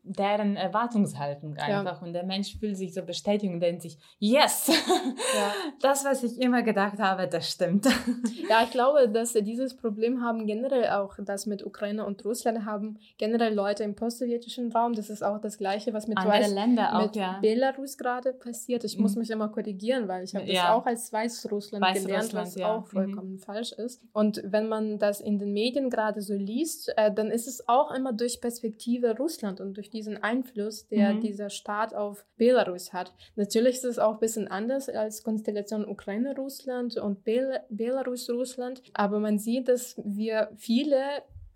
[0.03, 2.01] deren Erwartungshaltung einfach.
[2.01, 2.07] Ja.
[2.07, 5.53] Und der Mensch fühlt sich so bestätigt und denkt sich, yes, ja.
[5.81, 7.87] das, was ich immer gedacht habe, das stimmt.
[8.49, 12.99] Ja, ich glaube, dass dieses Problem haben generell auch, das mit Ukraine und Russland haben
[13.17, 14.93] generell Leute im postsowjetischen Raum.
[14.93, 17.39] Das ist auch das Gleiche, was mit, Weiß, Länder mit ja.
[17.41, 18.83] Belarus gerade passiert.
[18.83, 19.03] Ich mhm.
[19.03, 22.81] muss mich immer korrigieren, weil ich habe das auch als Weißrussland Weiß gelernt, was auch
[22.81, 22.85] mhm.
[22.85, 23.39] vollkommen mhm.
[23.39, 24.01] falsch ist.
[24.13, 27.91] Und wenn man das in den Medien gerade so liest, äh, dann ist es auch
[27.91, 31.21] immer durch Perspektive Russland und durch diesen Einfluss, der mhm.
[31.21, 33.13] dieser Staat auf Belarus hat.
[33.35, 39.37] Natürlich ist es auch ein bisschen anders als Konstellation Ukraine-Russland und Bel Belarus-Russland, aber man
[39.37, 40.97] sieht, dass wir viele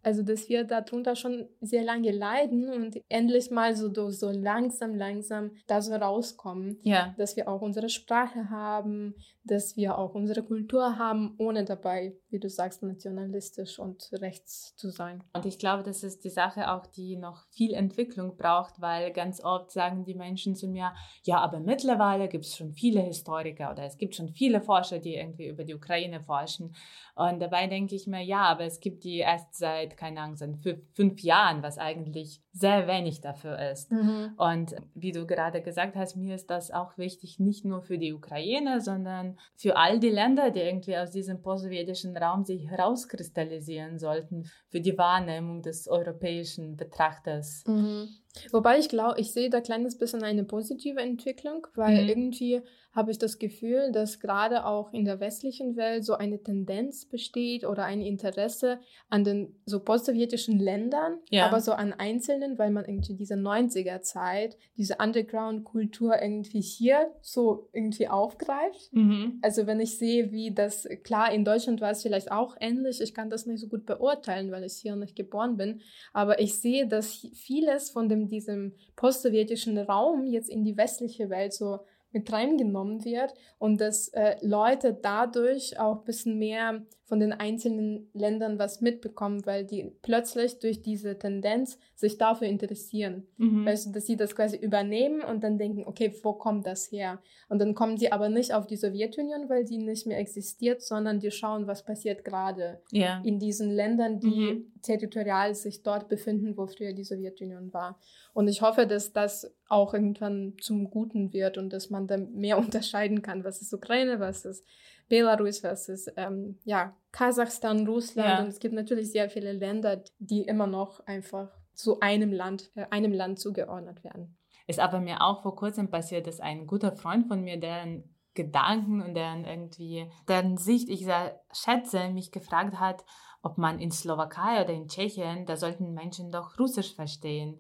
[0.10, 5.52] also, dass wir darunter schon sehr lange leiden und endlich mal so, so langsam, langsam
[5.68, 6.80] da so rauskommen.
[6.82, 7.14] Ja.
[7.20, 12.40] Dass wir auch unsere Sprache haben, dass wir auch unsere Kultur haben, ohne dabei, wie
[12.40, 15.24] du sagst, nationalistisch und rechts zu sein.
[15.34, 19.44] Und ich glaube, das ist die Sache auch, die noch viel Entwicklung braucht, weil ganz
[19.44, 20.94] oft sagen die Menschen zu mir,
[21.24, 25.16] ja, aber mittlerweile gibt es schon viele Historiker oder es gibt schon viele Forscher, die
[25.16, 26.76] irgendwie über die Ukraine forschen.
[27.16, 30.56] Und dabei denke ich mir, ja, aber es gibt die erst seit, keine Ahnung, seit
[30.94, 33.92] fünf Jahren, was eigentlich sehr wenig dafür ist.
[33.92, 34.34] Mhm.
[34.38, 38.14] Und wie du gerade gesagt hast, mir ist das auch wichtig, nicht nur für die
[38.14, 44.50] Ukraine, sondern für all die Länder, die irgendwie aus diesem postsowjetischen Raum sich herauskristallisieren sollten,
[44.70, 47.64] für die Wahrnehmung des europäischen Betrachters.
[47.68, 48.08] Mhm.
[48.52, 52.10] Wobei ich glaube, ich sehe da kleines bisschen eine positive Entwicklung, weil mhm.
[52.10, 57.06] irgendwie habe ich das Gefühl, dass gerade auch in der westlichen Welt so eine Tendenz
[57.06, 61.46] besteht oder ein Interesse an den so postsowjetischen Ländern, ja.
[61.46, 67.70] aber so an Einzelnen, weil man irgendwie diese 90er Zeit, diese Underground-Kultur irgendwie hier so
[67.74, 68.92] irgendwie aufgreift.
[68.92, 69.40] Mhm.
[69.44, 73.14] Also wenn ich sehe, wie das, klar, in Deutschland war es vielleicht auch ähnlich, ich
[73.14, 76.88] kann das nicht so gut beurteilen, weil ich hier nicht geboren bin, aber ich sehe,
[76.88, 81.80] dass vieles von dem, diesem postsowjetischen Raum jetzt in die westliche Welt so
[82.12, 88.08] mit reingenommen wird und dass äh, Leute dadurch auch ein bisschen mehr von den einzelnen
[88.14, 93.26] Ländern was mitbekommen, weil die plötzlich durch diese Tendenz sich dafür interessieren.
[93.38, 93.66] Mhm.
[93.66, 97.20] Weißt du, dass sie das quasi übernehmen und dann denken, okay, wo kommt das her?
[97.50, 101.20] Und dann kommen sie aber nicht auf die Sowjetunion, weil die nicht mehr existiert, sondern
[101.20, 103.24] die schauen, was passiert gerade ja.
[103.26, 104.72] in diesen Ländern, die mhm.
[104.84, 108.00] territorial sich dort befinden, wo früher die Sowjetunion war.
[108.34, 112.58] Und ich hoffe, dass das auch irgendwann zum Guten wird und dass man dann mehr
[112.60, 114.64] unterscheiden kann, was ist Ukraine, was ist
[115.10, 118.30] Belarus, ist ähm, ja, Kasachstan, Russland.
[118.30, 118.42] Ja.
[118.42, 122.86] Und es gibt natürlich sehr viele Länder, die immer noch einfach zu einem Land, äh,
[122.92, 124.38] einem Land zugeordnet werden.
[124.68, 129.02] Ist aber mir auch vor kurzem passiert, dass ein guter Freund von mir, deren Gedanken
[129.02, 133.04] und deren irgendwie, deren Sicht ich sehr schätze, mich gefragt hat,
[133.42, 137.60] ob man in Slowakei oder in Tschechien, da sollten Menschen doch Russisch verstehen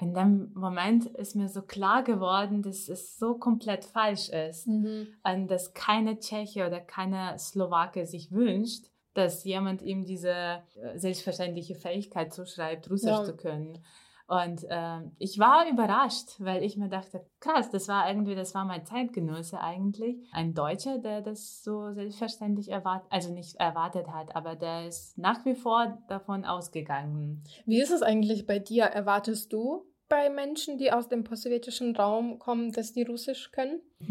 [0.00, 5.08] in dem Moment ist mir so klar geworden, dass es so komplett falsch ist mhm.
[5.22, 11.74] und dass keine Tscheche oder keine Slowake sich wünscht, dass jemand ihm diese äh, selbstverständliche
[11.74, 13.24] Fähigkeit zuschreibt, Russisch ja.
[13.24, 13.78] zu können.
[14.26, 18.64] Und äh, ich war überrascht, weil ich mir dachte, krass, das war irgendwie, das war
[18.64, 20.16] mein Zeitgenosse eigentlich.
[20.30, 25.44] Ein Deutscher, der das so selbstverständlich erwartet, also nicht erwartet hat, aber der ist nach
[25.44, 27.42] wie vor davon ausgegangen.
[27.66, 28.84] Wie ist es eigentlich bei dir?
[28.84, 33.80] Erwartest du bei Menschen, die aus dem postsowjetischen Raum kommen, dass die Russisch können?
[34.00, 34.08] ja,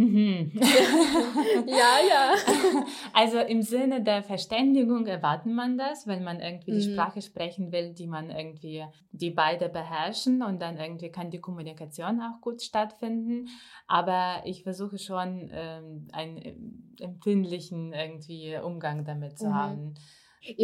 [2.09, 2.33] ja.
[3.13, 6.93] Also im Sinne der Verständigung erwartet man das, wenn man irgendwie die mhm.
[6.93, 12.21] Sprache sprechen will, die man irgendwie, die beide beherrschen und dann irgendwie kann die Kommunikation
[12.21, 13.49] auch gut stattfinden.
[13.87, 19.53] Aber ich versuche schon ähm, einen empfindlichen irgendwie Umgang damit zu mhm.
[19.53, 19.95] haben.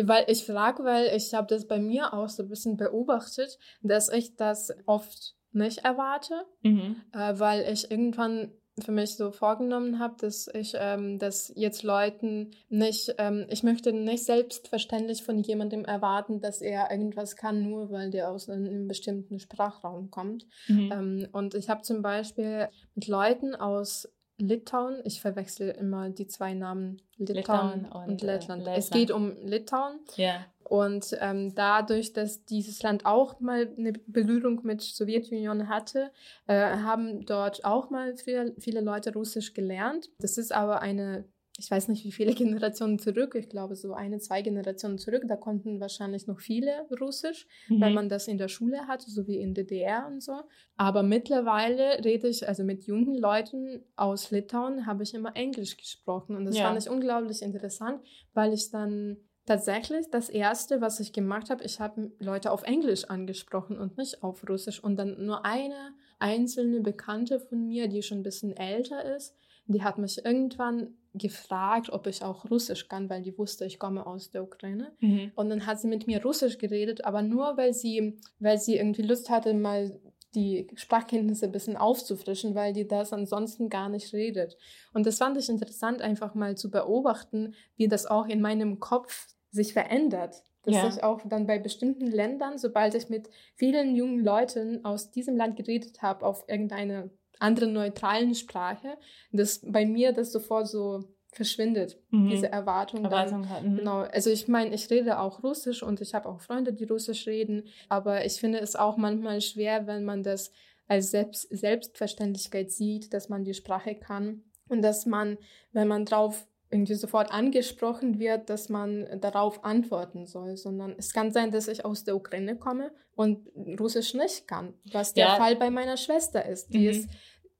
[0.03, 4.09] Weil ich frage, weil ich habe das bei mir auch so ein bisschen beobachtet, dass
[4.09, 6.97] ich das oft nicht erwarte, mhm.
[7.13, 12.51] äh, weil ich irgendwann für mich so vorgenommen habe, dass ich ähm, das jetzt Leuten
[12.67, 18.11] nicht, ähm, ich möchte nicht selbstverständlich von jemandem erwarten, dass er irgendwas kann, nur weil
[18.11, 20.45] der aus einem bestimmten Sprachraum kommt.
[20.67, 20.91] Mhm.
[20.91, 25.01] Ähm, und ich habe zum Beispiel mit Leuten aus Litauen.
[25.03, 28.59] Ich verwechsel immer die zwei Namen Litauen, Litauen und, und äh, Lettland.
[28.63, 28.77] Lettland.
[28.77, 29.99] Es geht um Litauen.
[30.17, 30.45] Ja.
[30.63, 36.11] Und ähm, dadurch, dass dieses Land auch mal eine Berührung mit Sowjetunion hatte,
[36.47, 40.09] äh, haben dort auch mal früher viele Leute Russisch gelernt.
[40.17, 41.25] Das ist aber eine
[41.57, 45.35] ich weiß nicht, wie viele Generationen zurück, ich glaube so eine, zwei Generationen zurück, da
[45.35, 47.81] konnten wahrscheinlich noch viele Russisch, mhm.
[47.81, 50.33] weil man das in der Schule hatte, so wie in DDR und so.
[50.77, 56.35] Aber mittlerweile rede ich, also mit jungen Leuten aus Litauen habe ich immer Englisch gesprochen
[56.35, 56.67] und das ja.
[56.67, 58.01] fand ich unglaublich interessant,
[58.33, 63.05] weil ich dann tatsächlich das erste, was ich gemacht habe, ich habe Leute auf Englisch
[63.05, 68.19] angesprochen und nicht auf Russisch und dann nur eine einzelne Bekannte von mir, die schon
[68.19, 69.35] ein bisschen älter ist,
[69.67, 74.05] die hat mich irgendwann gefragt, ob ich auch Russisch kann, weil die wusste, ich komme
[74.05, 74.91] aus der Ukraine.
[74.99, 75.31] Mhm.
[75.35, 79.01] Und dann hat sie mit mir Russisch geredet, aber nur weil sie, weil sie irgendwie
[79.01, 79.99] Lust hatte, mal
[80.35, 84.57] die Sprachkenntnisse ein bisschen aufzufrischen, weil die das ansonsten gar nicht redet.
[84.93, 89.27] Und das fand ich interessant, einfach mal zu beobachten, wie das auch in meinem Kopf
[89.51, 90.43] sich verändert.
[90.63, 90.87] Dass ja.
[90.87, 95.57] ich auch dann bei bestimmten Ländern, sobald ich mit vielen jungen Leuten aus diesem Land
[95.57, 98.97] geredet habe, auf irgendeine anderen neutralen Sprache,
[99.31, 101.03] dass bei mir das sofort so
[101.35, 102.29] verschwindet, mhm.
[102.29, 103.03] diese Erwartung.
[103.03, 103.77] Erwartung dann, hat, mhm.
[103.77, 103.99] Genau.
[103.99, 107.63] Also ich meine, ich rede auch Russisch und ich habe auch Freunde, die Russisch reden,
[107.89, 110.51] aber ich finde es auch manchmal schwer, wenn man das
[110.87, 115.37] als Selbst Selbstverständlichkeit sieht, dass man die Sprache kann und dass man,
[115.73, 121.31] wenn man drauf irgendwie sofort angesprochen wird, dass man darauf antworten soll, sondern es kann
[121.31, 123.47] sein, dass ich aus der Ukraine komme und
[123.79, 125.35] Russisch nicht kann, was der ja.
[125.37, 126.73] Fall bei meiner Schwester ist.
[126.73, 126.89] Die mhm.
[126.89, 127.09] ist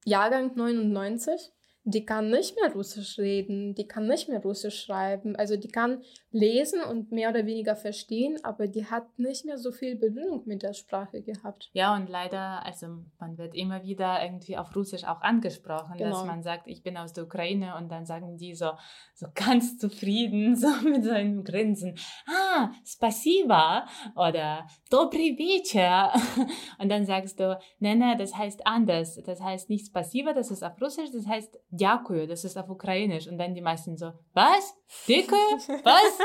[0.04, 1.52] Jahrgang 99
[1.88, 5.36] die kann nicht mehr Russisch reden, die kann nicht mehr Russisch schreiben.
[5.36, 6.02] Also die kann
[6.35, 10.63] lesen und mehr oder weniger verstehen, aber die hat nicht mehr so viel Berührung mit
[10.63, 11.71] der Sprache gehabt.
[11.73, 12.87] Ja, und leider, also
[13.19, 16.11] man wird immer wieder irgendwie auf Russisch auch angesprochen, genau.
[16.11, 18.71] dass man sagt, ich bin aus der Ukraine und dann sagen die so,
[19.15, 26.13] so ganz zufrieden, so mit so einem Grinsen, ah, spasiba oder dobry вечер.
[26.79, 29.21] Und dann sagst du, nein, nein, das heißt anders.
[29.25, 33.27] Das heißt nicht spasiba, das ist auf Russisch, das heißt Дякую, das ist auf Ukrainisch.
[33.27, 34.75] Und dann die meisten so, was?
[35.07, 35.39] Дякую?
[35.85, 36.19] Was?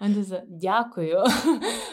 [0.00, 1.22] und du so, Дякую.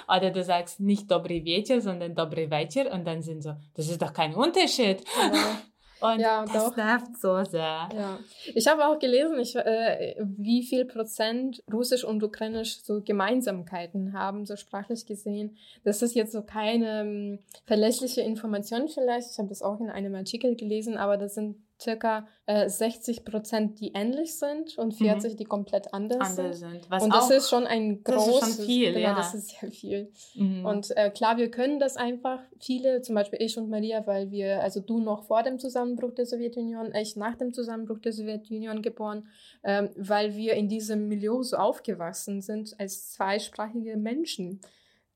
[0.07, 2.91] Oder du sagst nicht Добрый вечер, sondern Добрый вечер.
[2.91, 5.03] Und dann sind so, das ist doch kein Unterschied.
[5.17, 5.61] Ja.
[6.01, 6.75] Und ja, das doch.
[6.75, 7.89] nervt so sehr.
[7.93, 8.19] Ja.
[8.53, 14.45] Ich habe auch gelesen, ich, äh, wie viel Prozent Russisch und Ukrainisch so Gemeinsamkeiten haben,
[14.45, 15.55] so sprachlich gesehen.
[15.83, 19.31] Das ist jetzt so keine ähm, verlässliche Information vielleicht.
[19.31, 23.80] Ich habe das auch in einem Artikel gelesen, aber das sind circa äh, 60 Prozent,
[23.80, 25.36] die ähnlich sind und 40, mhm.
[25.36, 26.84] die komplett anders, anders sind.
[26.84, 27.02] sind.
[27.02, 29.14] und das ist schon ein großes, das ist viel, genau, ja.
[29.14, 30.12] das ist sehr viel.
[30.34, 30.64] Mhm.
[30.64, 34.62] Und äh, klar, wir können das einfach, viele, zum Beispiel ich und Maria, weil wir,
[34.62, 39.28] also du noch vor dem Zusammenbruch der Sowjetunion, ich nach dem Zusammenbruch der Sowjetunion geboren,
[39.62, 44.60] ähm, weil wir in diesem Milieu so aufgewachsen sind als zweisprachige Menschen.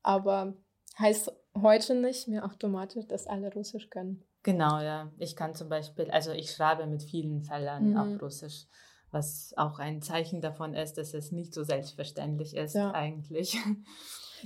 [0.02, 0.54] Aber
[0.98, 4.22] heißt heute nicht mehr automatisch, dass alle Russisch können.
[4.44, 5.10] Genau, ja.
[5.18, 7.96] Ich kann zum Beispiel, also ich schreibe mit vielen Fällen mhm.
[7.96, 8.66] auf Russisch,
[9.14, 12.92] was auch ein Zeichen davon ist, dass es nicht so selbstverständlich ist ja.
[12.92, 13.56] eigentlich.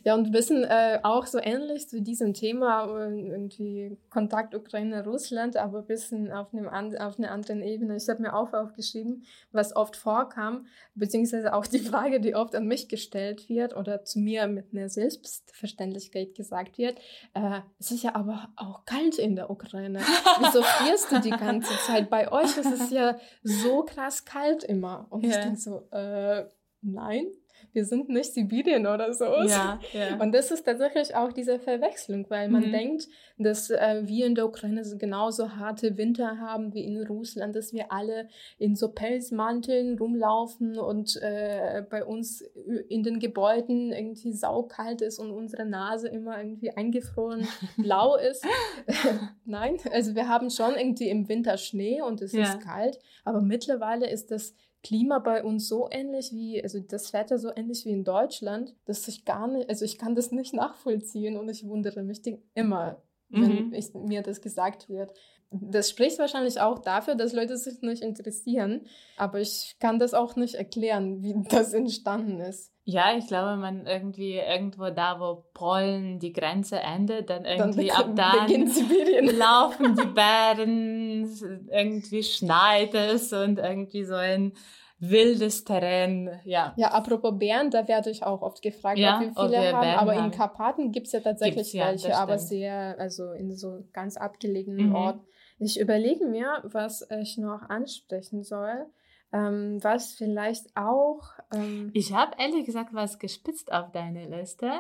[0.05, 5.57] Ja, und ein bisschen äh, auch so ähnlich zu diesem Thema, äh, irgendwie Kontakt Ukraine-Russland,
[5.57, 7.97] aber ein bisschen auf, einem auf einer anderen Ebene.
[7.97, 12.67] Ich habe mir auch aufgeschrieben, was oft vorkam, beziehungsweise auch die Frage, die oft an
[12.67, 16.99] mich gestellt wird oder zu mir mit einer Selbstverständlichkeit gesagt wird.
[17.35, 20.01] Äh, es ist ja aber auch kalt in der Ukraine.
[20.41, 22.11] Wieso frierst du die ganze Zeit?
[22.11, 25.07] Bei euch ist es ja so krass kalt immer.
[25.11, 25.31] Und ja.
[25.31, 26.45] ich denke so, äh,
[26.83, 27.27] nein,
[27.73, 29.25] wir sind nicht Sibirien oder so.
[29.25, 30.21] Ja, ja.
[30.21, 32.73] Und das ist tatsächlich auch diese Verwechslung, weil man mhm.
[32.73, 37.73] denkt, dass äh, wir in der Ukraine genauso harte Winter haben wie in Russland, dass
[37.73, 38.29] wir alle
[38.59, 42.43] in so Pelzmanteln rumlaufen und äh, bei uns
[42.89, 47.47] in den Gebäuden irgendwie saukalt ist und unsere Nase immer irgendwie eingefroren
[47.77, 48.45] blau ist.
[49.45, 52.43] Nein, also wir haben schon irgendwie im Winter Schnee und es ja.
[52.43, 57.39] ist kalt, aber mittlerweile ist das Klima bei uns so ähnlich wie, also das Wetter
[57.39, 61.37] so ähnlich wie in Deutschland, dass ich gar nicht, also ich kann das nicht nachvollziehen
[61.37, 62.23] und ich wundere mich
[62.55, 63.75] immer, wenn mhm.
[63.75, 65.13] ich, mir das gesagt wird.
[65.51, 68.83] Das spricht wahrscheinlich auch dafür, dass Leute sich nicht interessieren,
[69.17, 72.73] aber ich kann das auch nicht erklären, wie das entstanden ist.
[72.85, 77.97] Ja, ich glaube, man irgendwie irgendwo da, wo Polen die Grenze endet, dann irgendwie dann
[77.97, 84.55] ab dann laufen die Bären, irgendwie schneit es und irgendwie so ein
[85.01, 86.75] wildes Terrain, ja.
[86.77, 89.81] Ja, apropos Bären, da werde ich auch oft gefragt, ja, ob wir viele wir haben,
[89.81, 90.25] Bären aber haben.
[90.25, 94.89] in Karpaten gibt es ja tatsächlich ja, welche, aber sehr, also in so ganz abgelegenen
[94.89, 94.95] mhm.
[94.95, 95.27] Orten.
[95.59, 98.87] Ich überlege mir, was ich noch ansprechen soll.
[99.31, 101.21] Ähm, was vielleicht auch.
[101.53, 104.71] Ähm, ich habe ehrlich gesagt was gespitzt auf deine Liste,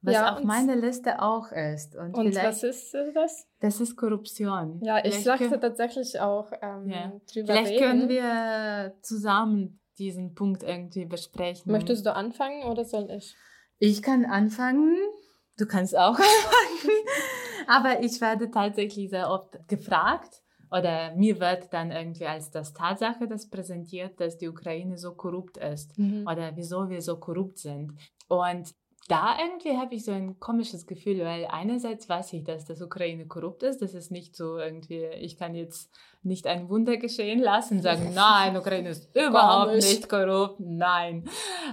[0.00, 1.96] was ja, auf meiner Liste auch ist.
[1.96, 3.46] Und, und was ist das?
[3.60, 4.80] Das ist Korruption.
[4.82, 7.12] Ja, ich sagte tatsächlich auch ähm, ja.
[7.32, 7.84] drüber Vielleicht reden.
[7.84, 11.72] können wir zusammen diesen Punkt irgendwie besprechen.
[11.72, 13.34] Möchtest du anfangen oder soll ich?
[13.78, 14.96] Ich kann anfangen.
[15.56, 16.98] Du kannst auch anfangen.
[17.66, 23.26] Aber ich werde tatsächlich sehr oft gefragt, oder mir wird dann irgendwie als das Tatsache
[23.26, 26.26] das präsentiert, dass die Ukraine so korrupt ist mhm.
[26.30, 27.94] oder wieso wir so korrupt sind.
[28.28, 28.74] Und
[29.08, 33.26] da irgendwie habe ich so ein komisches Gefühl, weil einerseits weiß ich, dass das Ukraine
[33.26, 33.80] korrupt ist.
[33.80, 35.90] Das ist nicht so irgendwie, ich kann jetzt
[36.22, 41.24] nicht ein Wunder geschehen lassen, und sagen, nein, Ukraine ist überhaupt nicht korrupt, nein.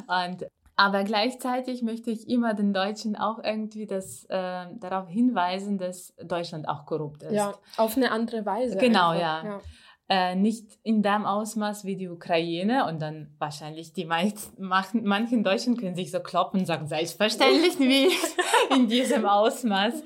[0.08, 6.14] Und aber gleichzeitig möchte ich immer den Deutschen auch irgendwie das, äh, darauf hinweisen, dass
[6.22, 7.32] Deutschland auch korrupt ist.
[7.32, 8.78] Ja, auf eine andere Weise.
[8.78, 9.44] Genau, ja.
[9.44, 9.62] ja.
[10.08, 15.78] Äh, nicht in dem Ausmaß wie die Ukraine und dann wahrscheinlich die meisten, manchen Deutschen
[15.78, 18.10] können sich so kloppen und sagen, selbstverständlich wie
[18.76, 20.03] in diesem Ausmaß.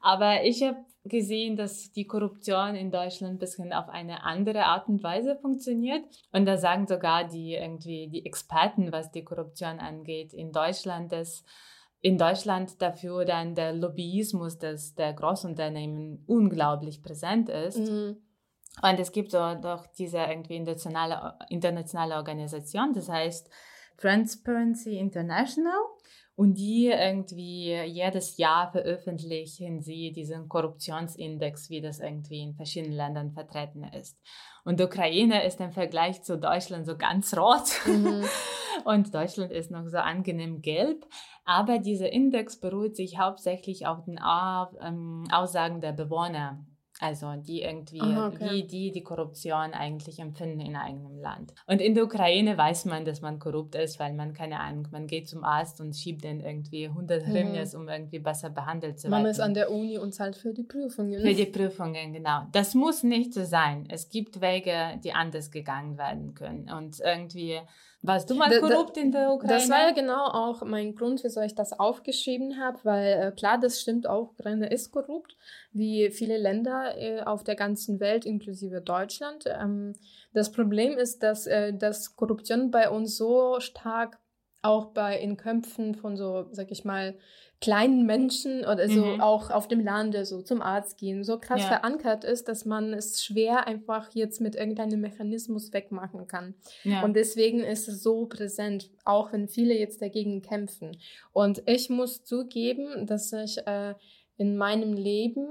[0.00, 4.88] Aber ich habe gesehen, dass die Korruption in Deutschland ein bisschen auf eine andere Art
[4.88, 6.02] und Weise funktioniert.
[6.32, 11.44] Und da sagen sogar die irgendwie die Experten, was die Korruption angeht, in Deutschland, dass
[12.00, 17.78] in Deutschland dafür dann der Lobbyismus des, der Großunternehmen unglaublich präsent ist.
[17.78, 18.16] Mhm.
[18.80, 23.50] Und es gibt so doch diese irgendwie internationale, internationale Organisation, das heißt
[23.98, 25.78] Transparency International.
[26.34, 33.32] Und die irgendwie jedes Jahr veröffentlichen sie diesen Korruptionsindex, wie das irgendwie in verschiedenen Ländern
[33.32, 34.18] vertreten ist.
[34.64, 37.86] Und Ukraine ist im Vergleich zu Deutschland so ganz rot.
[37.86, 38.24] Mhm.
[38.84, 41.06] Und Deutschland ist noch so angenehm gelb.
[41.44, 46.64] Aber dieser Index beruht sich hauptsächlich auf den ähm, Aussagen der Bewohner
[47.02, 48.50] also die irgendwie, Aha, okay.
[48.50, 51.52] wie die die Korruption eigentlich empfinden in eigenem Land.
[51.66, 55.06] Und in der Ukraine weiß man, dass man korrupt ist, weil man, keine Ahnung, man
[55.06, 57.80] geht zum Arzt und schiebt den irgendwie 100 Hryvnias, mhm.
[57.80, 59.22] um irgendwie besser behandelt zu werden.
[59.22, 61.20] Man ist an der Uni und zahlt für die Prüfungen.
[61.20, 62.46] Für die Prüfungen, genau.
[62.52, 63.86] Das muss nicht so sein.
[63.88, 66.70] Es gibt Wege, die anders gegangen werden können.
[66.70, 67.60] Und irgendwie
[68.02, 69.54] warst du mal korrupt in der Ukraine?
[69.54, 73.58] Das war ja genau auch mein Grund, wieso ich das aufgeschrieben habe, weil äh, klar,
[73.58, 75.36] das stimmt auch, Ukraine ist korrupt,
[75.72, 79.44] wie viele Länder äh, auf der ganzen Welt, inklusive Deutschland.
[79.46, 79.94] Ähm,
[80.32, 84.18] das Problem ist, dass, äh, dass Korruption bei uns so stark
[84.62, 87.16] auch bei in Köpfen von so, sag ich mal,
[87.62, 89.20] kleinen Menschen oder so mhm.
[89.20, 91.68] auch auf dem Lande so zum Arzt gehen so krass ja.
[91.68, 96.54] verankert ist, dass man es schwer einfach jetzt mit irgendeinem Mechanismus wegmachen kann.
[96.82, 97.04] Ja.
[97.04, 100.96] Und deswegen ist es so präsent, auch wenn viele jetzt dagegen kämpfen.
[101.32, 103.94] Und ich muss zugeben, dass ich äh,
[104.38, 105.46] in meinem Leben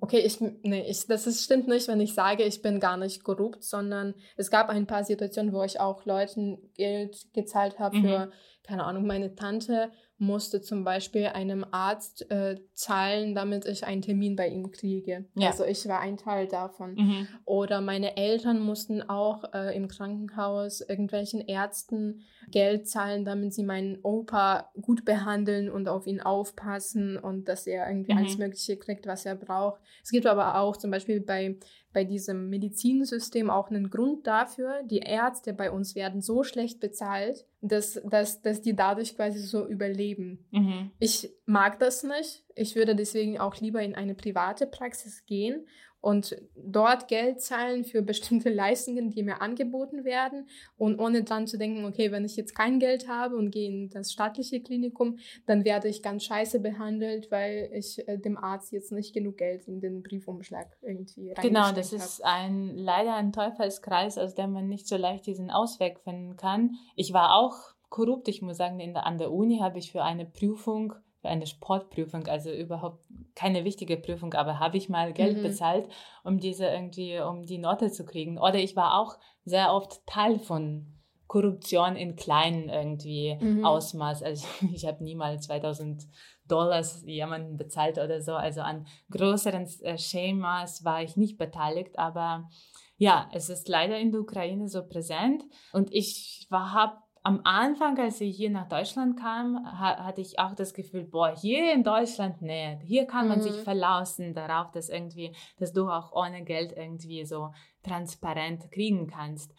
[0.00, 3.24] Okay, ich, nee, ich, das ist, stimmt nicht, wenn ich sage, ich bin gar nicht
[3.24, 8.02] korrupt, sondern es gab ein paar Situationen, wo ich auch Leuten Geld gezahlt habe mhm.
[8.02, 8.30] für,
[8.62, 14.34] keine Ahnung, meine Tante musste zum Beispiel einem Arzt äh, zahlen, damit ich einen Termin
[14.34, 15.26] bei ihm kriege.
[15.34, 15.50] Ja.
[15.50, 16.94] Also ich war ein Teil davon.
[16.94, 17.28] Mhm.
[17.44, 23.98] Oder meine Eltern mussten auch äh, im Krankenhaus irgendwelchen Ärzten Geld zahlen, damit sie meinen
[24.02, 28.18] Opa gut behandeln und auf ihn aufpassen und dass er irgendwie mhm.
[28.18, 29.80] alles Mögliche kriegt, was er braucht.
[30.02, 31.56] Es gibt aber auch zum Beispiel bei
[31.92, 34.82] bei diesem Medizinsystem auch einen Grund dafür.
[34.84, 39.66] Die Ärzte bei uns werden so schlecht bezahlt, dass, dass, dass die dadurch quasi so
[39.66, 40.46] überleben.
[40.50, 40.90] Mhm.
[40.98, 42.44] Ich mag das nicht.
[42.54, 45.66] Ich würde deswegen auch lieber in eine private Praxis gehen
[46.00, 50.48] und dort Geld zahlen für bestimmte Leistungen, die mir angeboten werden.
[50.76, 53.90] Und ohne dran zu denken, okay, wenn ich jetzt kein Geld habe und gehe in
[53.90, 58.92] das staatliche Klinikum, dann werde ich ganz scheiße behandelt, weil ich äh, dem Arzt jetzt
[58.92, 64.34] nicht genug Geld in den Briefumschlag irgendwie Genau, das ist ein leider ein Teufelskreis, aus
[64.34, 66.76] dem man nicht so leicht diesen Ausweg finden kann.
[66.94, 70.02] Ich war auch korrupt, ich muss sagen, in der, an der Uni habe ich für
[70.02, 70.94] eine Prüfung
[71.28, 73.04] eine Sportprüfung, also überhaupt
[73.34, 75.42] keine wichtige Prüfung, aber habe ich mal Geld mhm.
[75.42, 75.88] bezahlt,
[76.24, 78.38] um diese irgendwie, um die Note zu kriegen.
[78.38, 80.98] Oder ich war auch sehr oft Teil von
[81.28, 83.64] Korruption in kleinen irgendwie mhm.
[83.64, 84.22] Ausmaß.
[84.22, 86.06] Also ich habe niemals 2000
[86.48, 88.32] Dollars jemanden bezahlt oder so.
[88.32, 92.48] Also an größeren äh, Schemas war ich nicht beteiligt, aber
[92.96, 98.20] ja, es ist leider in der Ukraine so präsent und ich habe am Anfang, als
[98.20, 102.78] ich hier nach Deutschland kam, hatte ich auch das Gefühl, boah, hier in Deutschland, nee,
[102.84, 103.42] hier kann man mhm.
[103.42, 107.52] sich verlassen darauf, dass irgendwie, dass du auch ohne Geld irgendwie so
[107.82, 109.52] transparent kriegen kannst.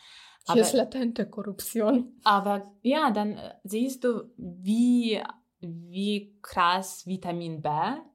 [0.45, 2.13] Aber, hier ist latente Korruption.
[2.23, 5.21] Aber ja, dann äh, siehst du, wie,
[5.59, 7.69] wie krass Vitamin B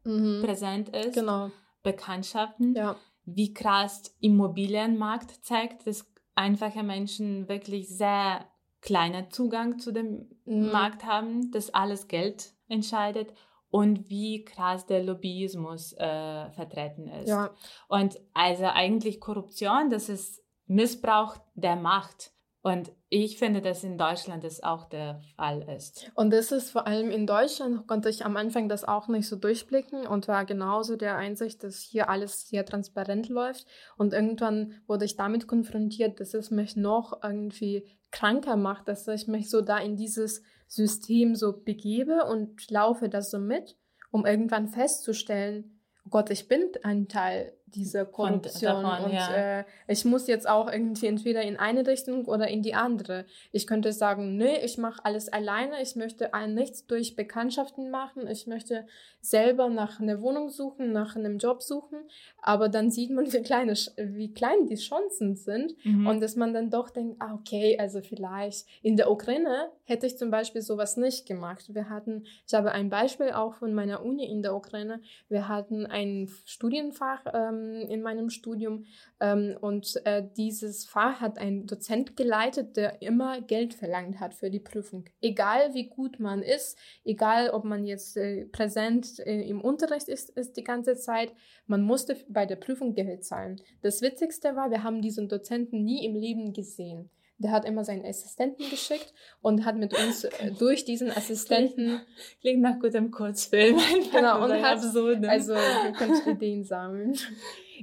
[0.04, 0.42] mhm.
[0.42, 1.14] präsent ist.
[1.14, 1.50] Genau.
[1.82, 2.74] Bekanntschaften.
[2.74, 2.96] Ja.
[3.24, 8.44] Wie krass Immobilienmarkt zeigt, dass einfache Menschen wirklich sehr
[8.84, 10.70] kleiner Zugang zu dem mhm.
[10.70, 13.32] Markt haben, dass alles Geld entscheidet
[13.70, 17.28] und wie krass der Lobbyismus äh, vertreten ist.
[17.28, 17.50] Ja.
[17.88, 22.30] Und also eigentlich Korruption, das ist Missbrauch der Macht.
[22.60, 26.10] Und ich finde, dass in Deutschland das auch der Fall ist.
[26.14, 29.36] Und das ist vor allem in Deutschland, konnte ich am Anfang das auch nicht so
[29.36, 33.66] durchblicken und war genauso der Einsicht, dass hier alles sehr transparent läuft.
[33.98, 39.26] Und irgendwann wurde ich damit konfrontiert, dass es mich noch irgendwie kranker macht, dass ich
[39.26, 43.76] mich so da in dieses System so begebe und laufe das so mit,
[44.12, 48.82] um irgendwann festzustellen, oh Gott, ich bin ein Teil diese Korruption.
[48.82, 49.60] Davon, und ja.
[49.60, 53.24] äh, ich muss jetzt auch irgendwie entweder in eine Richtung oder in die andere.
[53.52, 58.46] Ich könnte sagen, nee, ich mache alles alleine, ich möchte nichts durch Bekanntschaften machen, ich
[58.46, 58.86] möchte
[59.20, 61.98] selber nach einer Wohnung suchen, nach einem Job suchen,
[62.42, 66.06] aber dann sieht man, wie, kleine, wie klein die Chancen sind mhm.
[66.06, 70.18] und dass man dann doch denkt, ah, okay, also vielleicht in der Ukraine hätte ich
[70.18, 71.74] zum Beispiel sowas nicht gemacht.
[71.74, 75.86] Wir hatten, ich habe ein Beispiel auch von meiner Uni in der Ukraine, wir hatten
[75.86, 78.84] ein Studienfach, ähm, ähm, in meinem Studium.
[79.20, 84.50] Ähm, und äh, dieses Fach hat ein Dozent geleitet, der immer Geld verlangt hat für
[84.50, 85.04] die Prüfung.
[85.20, 90.30] Egal wie gut man ist, egal ob man jetzt äh, präsent äh, im Unterricht ist,
[90.30, 91.32] ist die ganze Zeit,
[91.66, 93.60] man musste bei der Prüfung Geld zahlen.
[93.82, 97.10] Das Witzigste war, wir haben diesen Dozenten nie im Leben gesehen.
[97.38, 102.00] Der hat immer seinen Assistenten geschickt und hat mit uns äh, durch diesen Assistenten.
[102.40, 103.78] Klingt nach gutem Kurzfilm.
[104.12, 107.16] Genau, und hat, absurd, also wir können Ideen sammeln.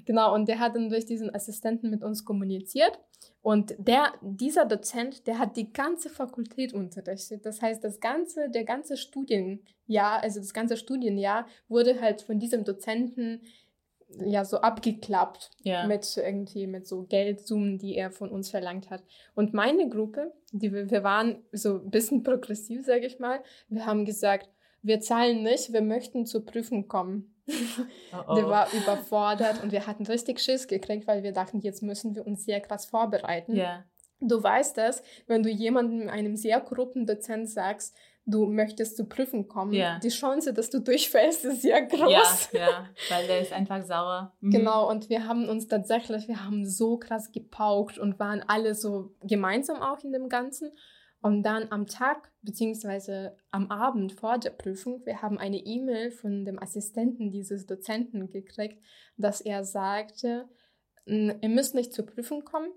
[0.06, 2.98] Genau, und der hat dann durch diesen Assistenten mit uns kommuniziert.
[3.42, 7.46] Und der, dieser Dozent, der hat die ganze Fakultät unterrichtet.
[7.46, 12.64] Das heißt, das ganze, der ganze Studienjahr, also das ganze Studienjahr wurde halt von diesem
[12.64, 13.42] Dozenten
[14.26, 15.88] ja so abgeklappt ja.
[15.88, 19.04] mit irgendwie mit so Geldsummen, die er von uns verlangt hat.
[19.36, 23.42] Und meine Gruppe, die wir, wir waren so ein bisschen progressiv, sage ich mal.
[23.70, 24.50] Wir haben gesagt,
[24.82, 27.28] wir zahlen nicht, wir möchten zur Prüfung kommen.
[28.14, 28.36] Oh oh.
[28.36, 32.28] Der war überfordert und wir hatten richtig Schiss gekriegt, weil wir dachten, jetzt müssen wir
[32.28, 33.56] uns sehr krass vorbereiten.
[33.56, 33.86] Ja.
[34.20, 37.96] Du weißt das, wenn du jemandem, einem sehr korrupten Dozent sagst,
[38.26, 40.00] du möchtest zu Prüfen kommen, ja.
[40.00, 42.52] die Chance, dass du durchfällst, ist sehr groß.
[42.52, 44.34] Ja, ja, weil der ist einfach sauer.
[44.42, 44.52] Mhm.
[44.52, 49.16] Genau, und wir haben uns tatsächlich, wir haben so krass gepaukt und waren alle so
[49.24, 50.72] gemeinsam auch in dem Ganzen.
[51.24, 56.46] Und dann am Tag beziehungsweise am Abend vor der Prüfung, wir haben eine E-Mail von
[56.46, 58.82] dem Assistenten dieses Dozenten gekriegt,
[59.18, 60.50] dass er sagte,
[61.06, 62.72] ihr müsst nicht zur Prüfung kommen.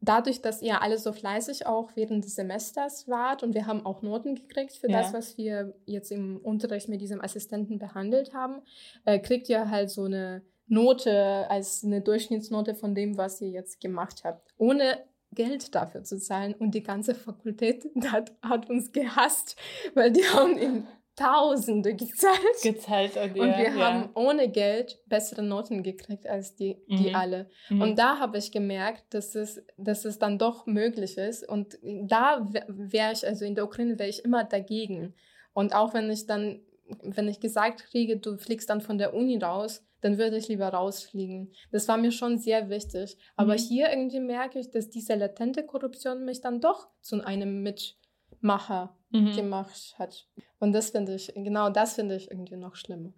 [0.00, 4.02] Dadurch, dass ihr alle so fleißig auch während des Semesters wart und wir haben auch
[4.02, 4.98] Noten gekriegt für ja.
[5.02, 8.62] das, was wir jetzt im Unterricht mit diesem Assistenten behandelt haben,
[9.04, 13.80] äh, kriegt ihr halt so eine Note als eine Durchschnittsnote von dem, was ihr jetzt
[13.80, 14.54] gemacht habt.
[14.56, 14.98] Ohne
[15.32, 16.54] Geld dafür zu zahlen.
[16.54, 19.56] Und die ganze Fakultät hat, hat uns gehasst,
[19.94, 20.86] weil die haben ihm
[21.18, 22.38] Tausende gezahlt.
[22.62, 23.78] Gezahlt und, ja, und wir ja.
[23.78, 27.14] haben ohne Geld bessere Noten gekriegt als die, die mhm.
[27.14, 27.50] alle.
[27.68, 27.82] Mhm.
[27.82, 31.48] Und da habe ich gemerkt, dass es, dass es dann doch möglich ist.
[31.48, 35.14] Und da wäre ich, also in der Ukraine wäre ich immer dagegen.
[35.52, 36.60] Und auch wenn ich dann,
[37.02, 40.68] wenn ich gesagt kriege, du fliegst dann von der Uni raus, dann würde ich lieber
[40.68, 41.52] rausfliegen.
[41.72, 43.16] Das war mir schon sehr wichtig.
[43.34, 43.58] Aber mhm.
[43.58, 49.32] hier irgendwie merke ich, dass diese latente Korruption mich dann doch zu einem Mitmacher mhm.
[49.34, 50.26] gemacht hat.
[50.58, 53.12] Und das finde ich, genau das finde ich irgendwie noch schlimmer.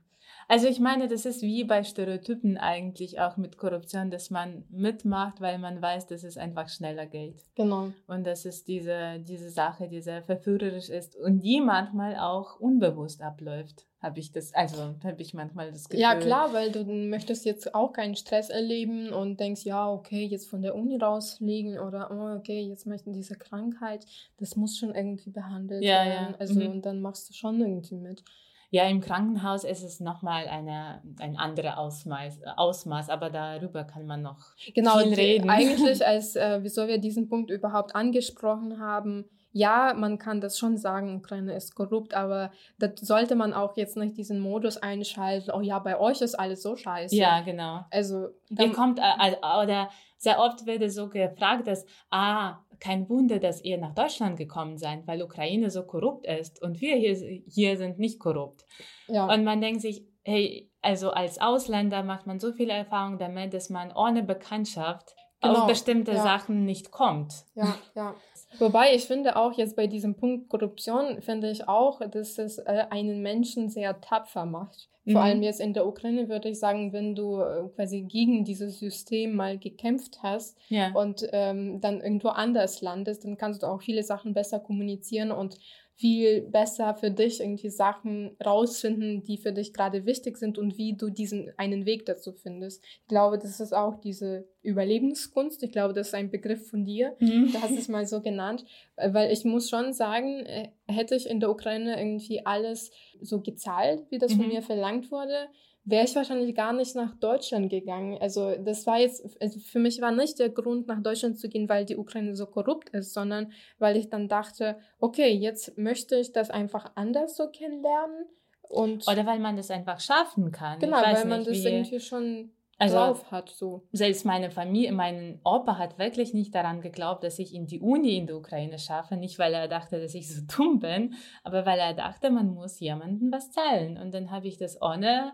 [0.48, 5.40] Also ich meine, das ist wie bei Stereotypen eigentlich auch mit Korruption, dass man mitmacht,
[5.40, 7.44] weil man weiß, dass es einfach schneller geht.
[7.54, 7.92] Genau.
[8.06, 13.22] Und dass es diese, diese Sache, die sehr verführerisch ist und die manchmal auch unbewusst
[13.22, 16.00] abläuft habe ich das, also habe ich manchmal das Gefühl.
[16.00, 20.48] Ja, klar, weil du möchtest jetzt auch keinen Stress erleben und denkst, ja, okay, jetzt
[20.48, 24.06] von der Uni rausfliegen oder oh, okay, jetzt möchten diese Krankheit,
[24.38, 26.30] das muss schon irgendwie behandelt ja, werden.
[26.32, 26.36] Ja.
[26.38, 26.70] Also mhm.
[26.70, 28.24] und dann machst du schon irgendwie mit.
[28.72, 34.22] Ja, im Krankenhaus ist es nochmal eine, ein anderer Ausmaß, Ausmaß, aber darüber kann man
[34.22, 35.50] noch genau, viel reden.
[35.50, 40.76] Eigentlich, als äh, wieso wir diesen Punkt überhaupt angesprochen haben, ja, man kann das schon
[40.76, 45.60] sagen, Ukraine ist korrupt, aber da sollte man auch jetzt nicht diesen Modus einschalten, oh
[45.60, 47.16] ja, bei euch ist alles so scheiße.
[47.16, 47.84] Ja, genau.
[47.90, 53.62] Also, ihr kommt, äh, oder sehr oft wird so gefragt, dass, ah, kein Wunder, dass
[53.62, 57.14] ihr nach Deutschland gekommen seid, weil Ukraine so korrupt ist und wir hier,
[57.46, 58.64] hier sind nicht korrupt.
[59.06, 59.26] Ja.
[59.32, 63.68] Und man denkt sich, hey, also als Ausländer macht man so viel Erfahrung damit, dass
[63.68, 65.60] man ohne Bekanntschaft genau.
[65.60, 66.22] auf bestimmte ja.
[66.22, 67.44] Sachen nicht kommt.
[67.54, 68.14] Ja, ja.
[68.58, 72.84] Wobei ich finde auch jetzt bei diesem Punkt Korruption, finde ich auch, dass es äh,
[72.90, 74.88] einen Menschen sehr tapfer macht.
[75.04, 75.26] Vor mhm.
[75.26, 79.34] allem jetzt in der Ukraine würde ich sagen, wenn du äh, quasi gegen dieses System
[79.34, 80.92] mal gekämpft hast ja.
[80.92, 85.58] und ähm, dann irgendwo anders landest, dann kannst du auch viele Sachen besser kommunizieren und
[86.00, 90.96] viel besser für dich irgendwie Sachen rausfinden, die für dich gerade wichtig sind und wie
[90.96, 92.82] du diesen einen Weg dazu findest.
[93.02, 95.62] Ich glaube, das ist auch diese Überlebenskunst.
[95.62, 97.14] Ich glaube, das ist ein Begriff von dir.
[97.20, 97.52] Mhm.
[97.52, 98.64] Du hast es mal so genannt,
[98.96, 102.90] äh, weil ich muss schon sagen, äh, hätte ich in der Ukraine irgendwie alles
[103.20, 104.38] so gezahlt, wie das mhm.
[104.38, 105.48] von mir verlangt wurde,
[105.90, 108.18] wäre ich wahrscheinlich gar nicht nach Deutschland gegangen.
[108.20, 111.68] Also das war jetzt, also für mich war nicht der Grund, nach Deutschland zu gehen,
[111.68, 116.32] weil die Ukraine so korrupt ist, sondern weil ich dann dachte, okay, jetzt möchte ich
[116.32, 118.26] das einfach anders so kennenlernen.
[118.62, 120.78] Und Oder weil man das einfach schaffen kann.
[120.78, 123.50] Genau, weil man das irgendwie schon also, drauf hat.
[123.50, 123.86] So.
[123.92, 128.16] Selbst meine Familie, mein Opa hat wirklich nicht daran geglaubt, dass ich in die Uni
[128.16, 129.16] in der Ukraine schaffe.
[129.16, 131.14] Nicht, weil er dachte, dass ich so dumm bin,
[131.44, 133.98] aber weil er dachte, man muss jemandem was zahlen.
[133.98, 135.32] Und dann habe ich das ohne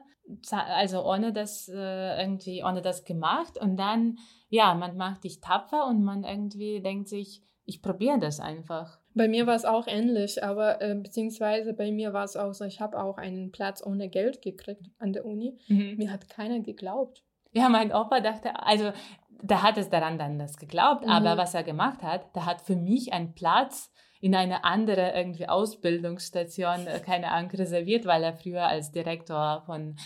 [0.51, 4.19] also ohne das äh, irgendwie, ohne das gemacht und dann,
[4.49, 9.01] ja, man macht dich tapfer und man irgendwie denkt sich, ich probiere das einfach.
[9.15, 12.65] Bei mir war es auch ähnlich, aber äh, beziehungsweise bei mir war es auch so,
[12.65, 15.59] ich habe auch einen Platz ohne Geld gekriegt an der Uni.
[15.69, 15.97] Mhm.
[15.97, 17.25] Mir hat keiner geglaubt.
[17.57, 18.93] Ja, mein Opa dachte, also
[19.43, 21.11] da hat es daran dann das geglaubt, mhm.
[21.11, 23.91] aber was er gemacht hat, der hat für mich einen Platz
[24.21, 29.97] in eine andere irgendwie Ausbildungsstation, äh, keine Ahnung, reserviert, weil er früher als Direktor von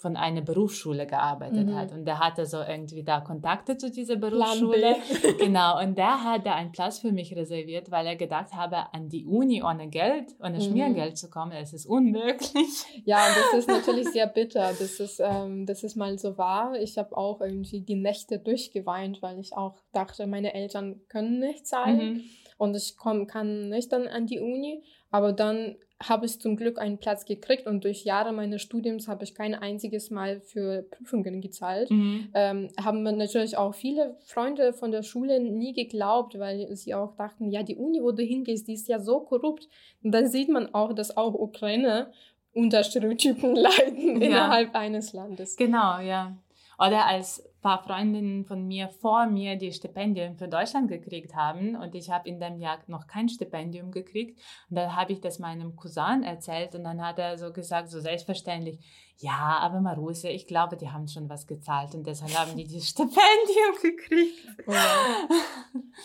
[0.00, 1.74] von einer Berufsschule gearbeitet mhm.
[1.76, 4.96] hat und der hatte so irgendwie da Kontakte zu dieser Berufsschule.
[5.38, 9.08] genau, und der hat da einen Platz für mich reserviert, weil er gedacht habe, an
[9.10, 10.62] die Uni ohne Geld, ohne mhm.
[10.62, 13.02] Schmiergeld zu kommen, es ist unmöglich.
[13.04, 16.74] Ja, das ist natürlich sehr bitter, das ist, ähm, das ist mal so wahr.
[16.80, 21.66] Ich habe auch irgendwie die Nächte durchgeweint, weil ich auch dachte, meine Eltern können nicht
[21.66, 22.14] zahlen.
[22.14, 22.24] Mhm
[22.60, 24.82] und ich komm, kann nicht dann an die Uni.
[25.10, 29.24] Aber dann habe ich zum Glück einen Platz gekriegt und durch Jahre meines Studiums habe
[29.24, 31.90] ich kein einziges Mal für Prüfungen gezahlt.
[31.90, 32.30] Mhm.
[32.32, 37.50] Ähm, haben natürlich auch viele Freunde von der Schule nie geglaubt, weil sie auch dachten,
[37.50, 39.68] ja, die Uni, wo du hingehst, die ist ja so korrupt.
[40.02, 42.10] Und dann sieht man auch, dass auch Ukraine
[42.54, 44.26] unter Stereotypen leiden ja.
[44.26, 45.56] innerhalb eines Landes.
[45.56, 46.34] Genau, ja.
[46.80, 51.76] Oder als ein paar Freundinnen von mir vor mir die Stipendien für Deutschland gekriegt haben
[51.76, 54.40] und ich habe in dem Jahr noch kein Stipendium gekriegt.
[54.70, 58.00] Und dann habe ich das meinem Cousin erzählt und dann hat er so gesagt, so
[58.00, 58.78] selbstverständlich,
[59.18, 62.88] ja, aber Maruse, ich glaube, die haben schon was gezahlt und deshalb haben die das
[62.88, 64.48] Stipendium gekriegt.
[64.66, 65.34] Oh,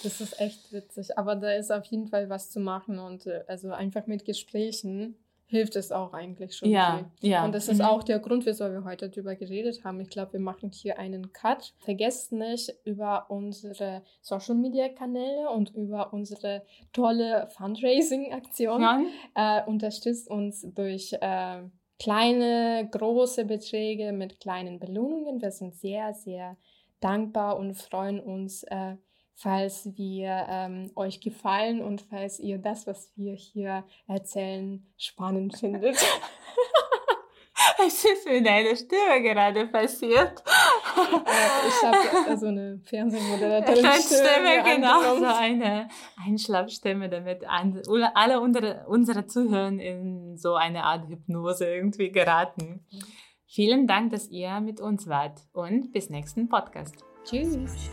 [0.03, 3.45] das ist echt witzig, aber da ist auf jeden Fall was zu machen und äh,
[3.47, 5.15] also einfach mit Gesprächen
[5.47, 7.29] hilft es auch eigentlich schon ja, viel.
[7.29, 7.45] Ja.
[7.45, 7.85] Und das ist mhm.
[7.85, 9.99] auch der Grund, wieso wir heute darüber geredet haben.
[9.99, 11.73] Ich glaube, wir machen hier einen Cut.
[11.79, 19.01] Vergesst nicht, über unsere Social Media Kanäle und über unsere tolle Fundraising-Aktion ja.
[19.35, 21.61] äh, unterstützt uns durch äh,
[21.99, 25.41] kleine, große Beträge mit kleinen Belohnungen.
[25.41, 26.57] Wir sind sehr, sehr
[26.99, 28.95] dankbar und freuen uns, äh,
[29.35, 35.97] falls wir ähm, euch gefallen und falls ihr das, was wir hier erzählen, spannend findet.
[37.77, 40.43] Was ist mit deiner Stimme gerade passiert?
[40.95, 45.89] Äh, ich habe so eine Fernsehmoderatorin Stimme, genau, so eine
[46.25, 52.85] Einschlafstimme, damit alle unsere, unsere Zuhörer in so eine Art Hypnose irgendwie geraten.
[53.47, 57.05] Vielen Dank, dass ihr mit uns wart und bis nächsten Podcast.
[57.23, 57.89] Tschüss.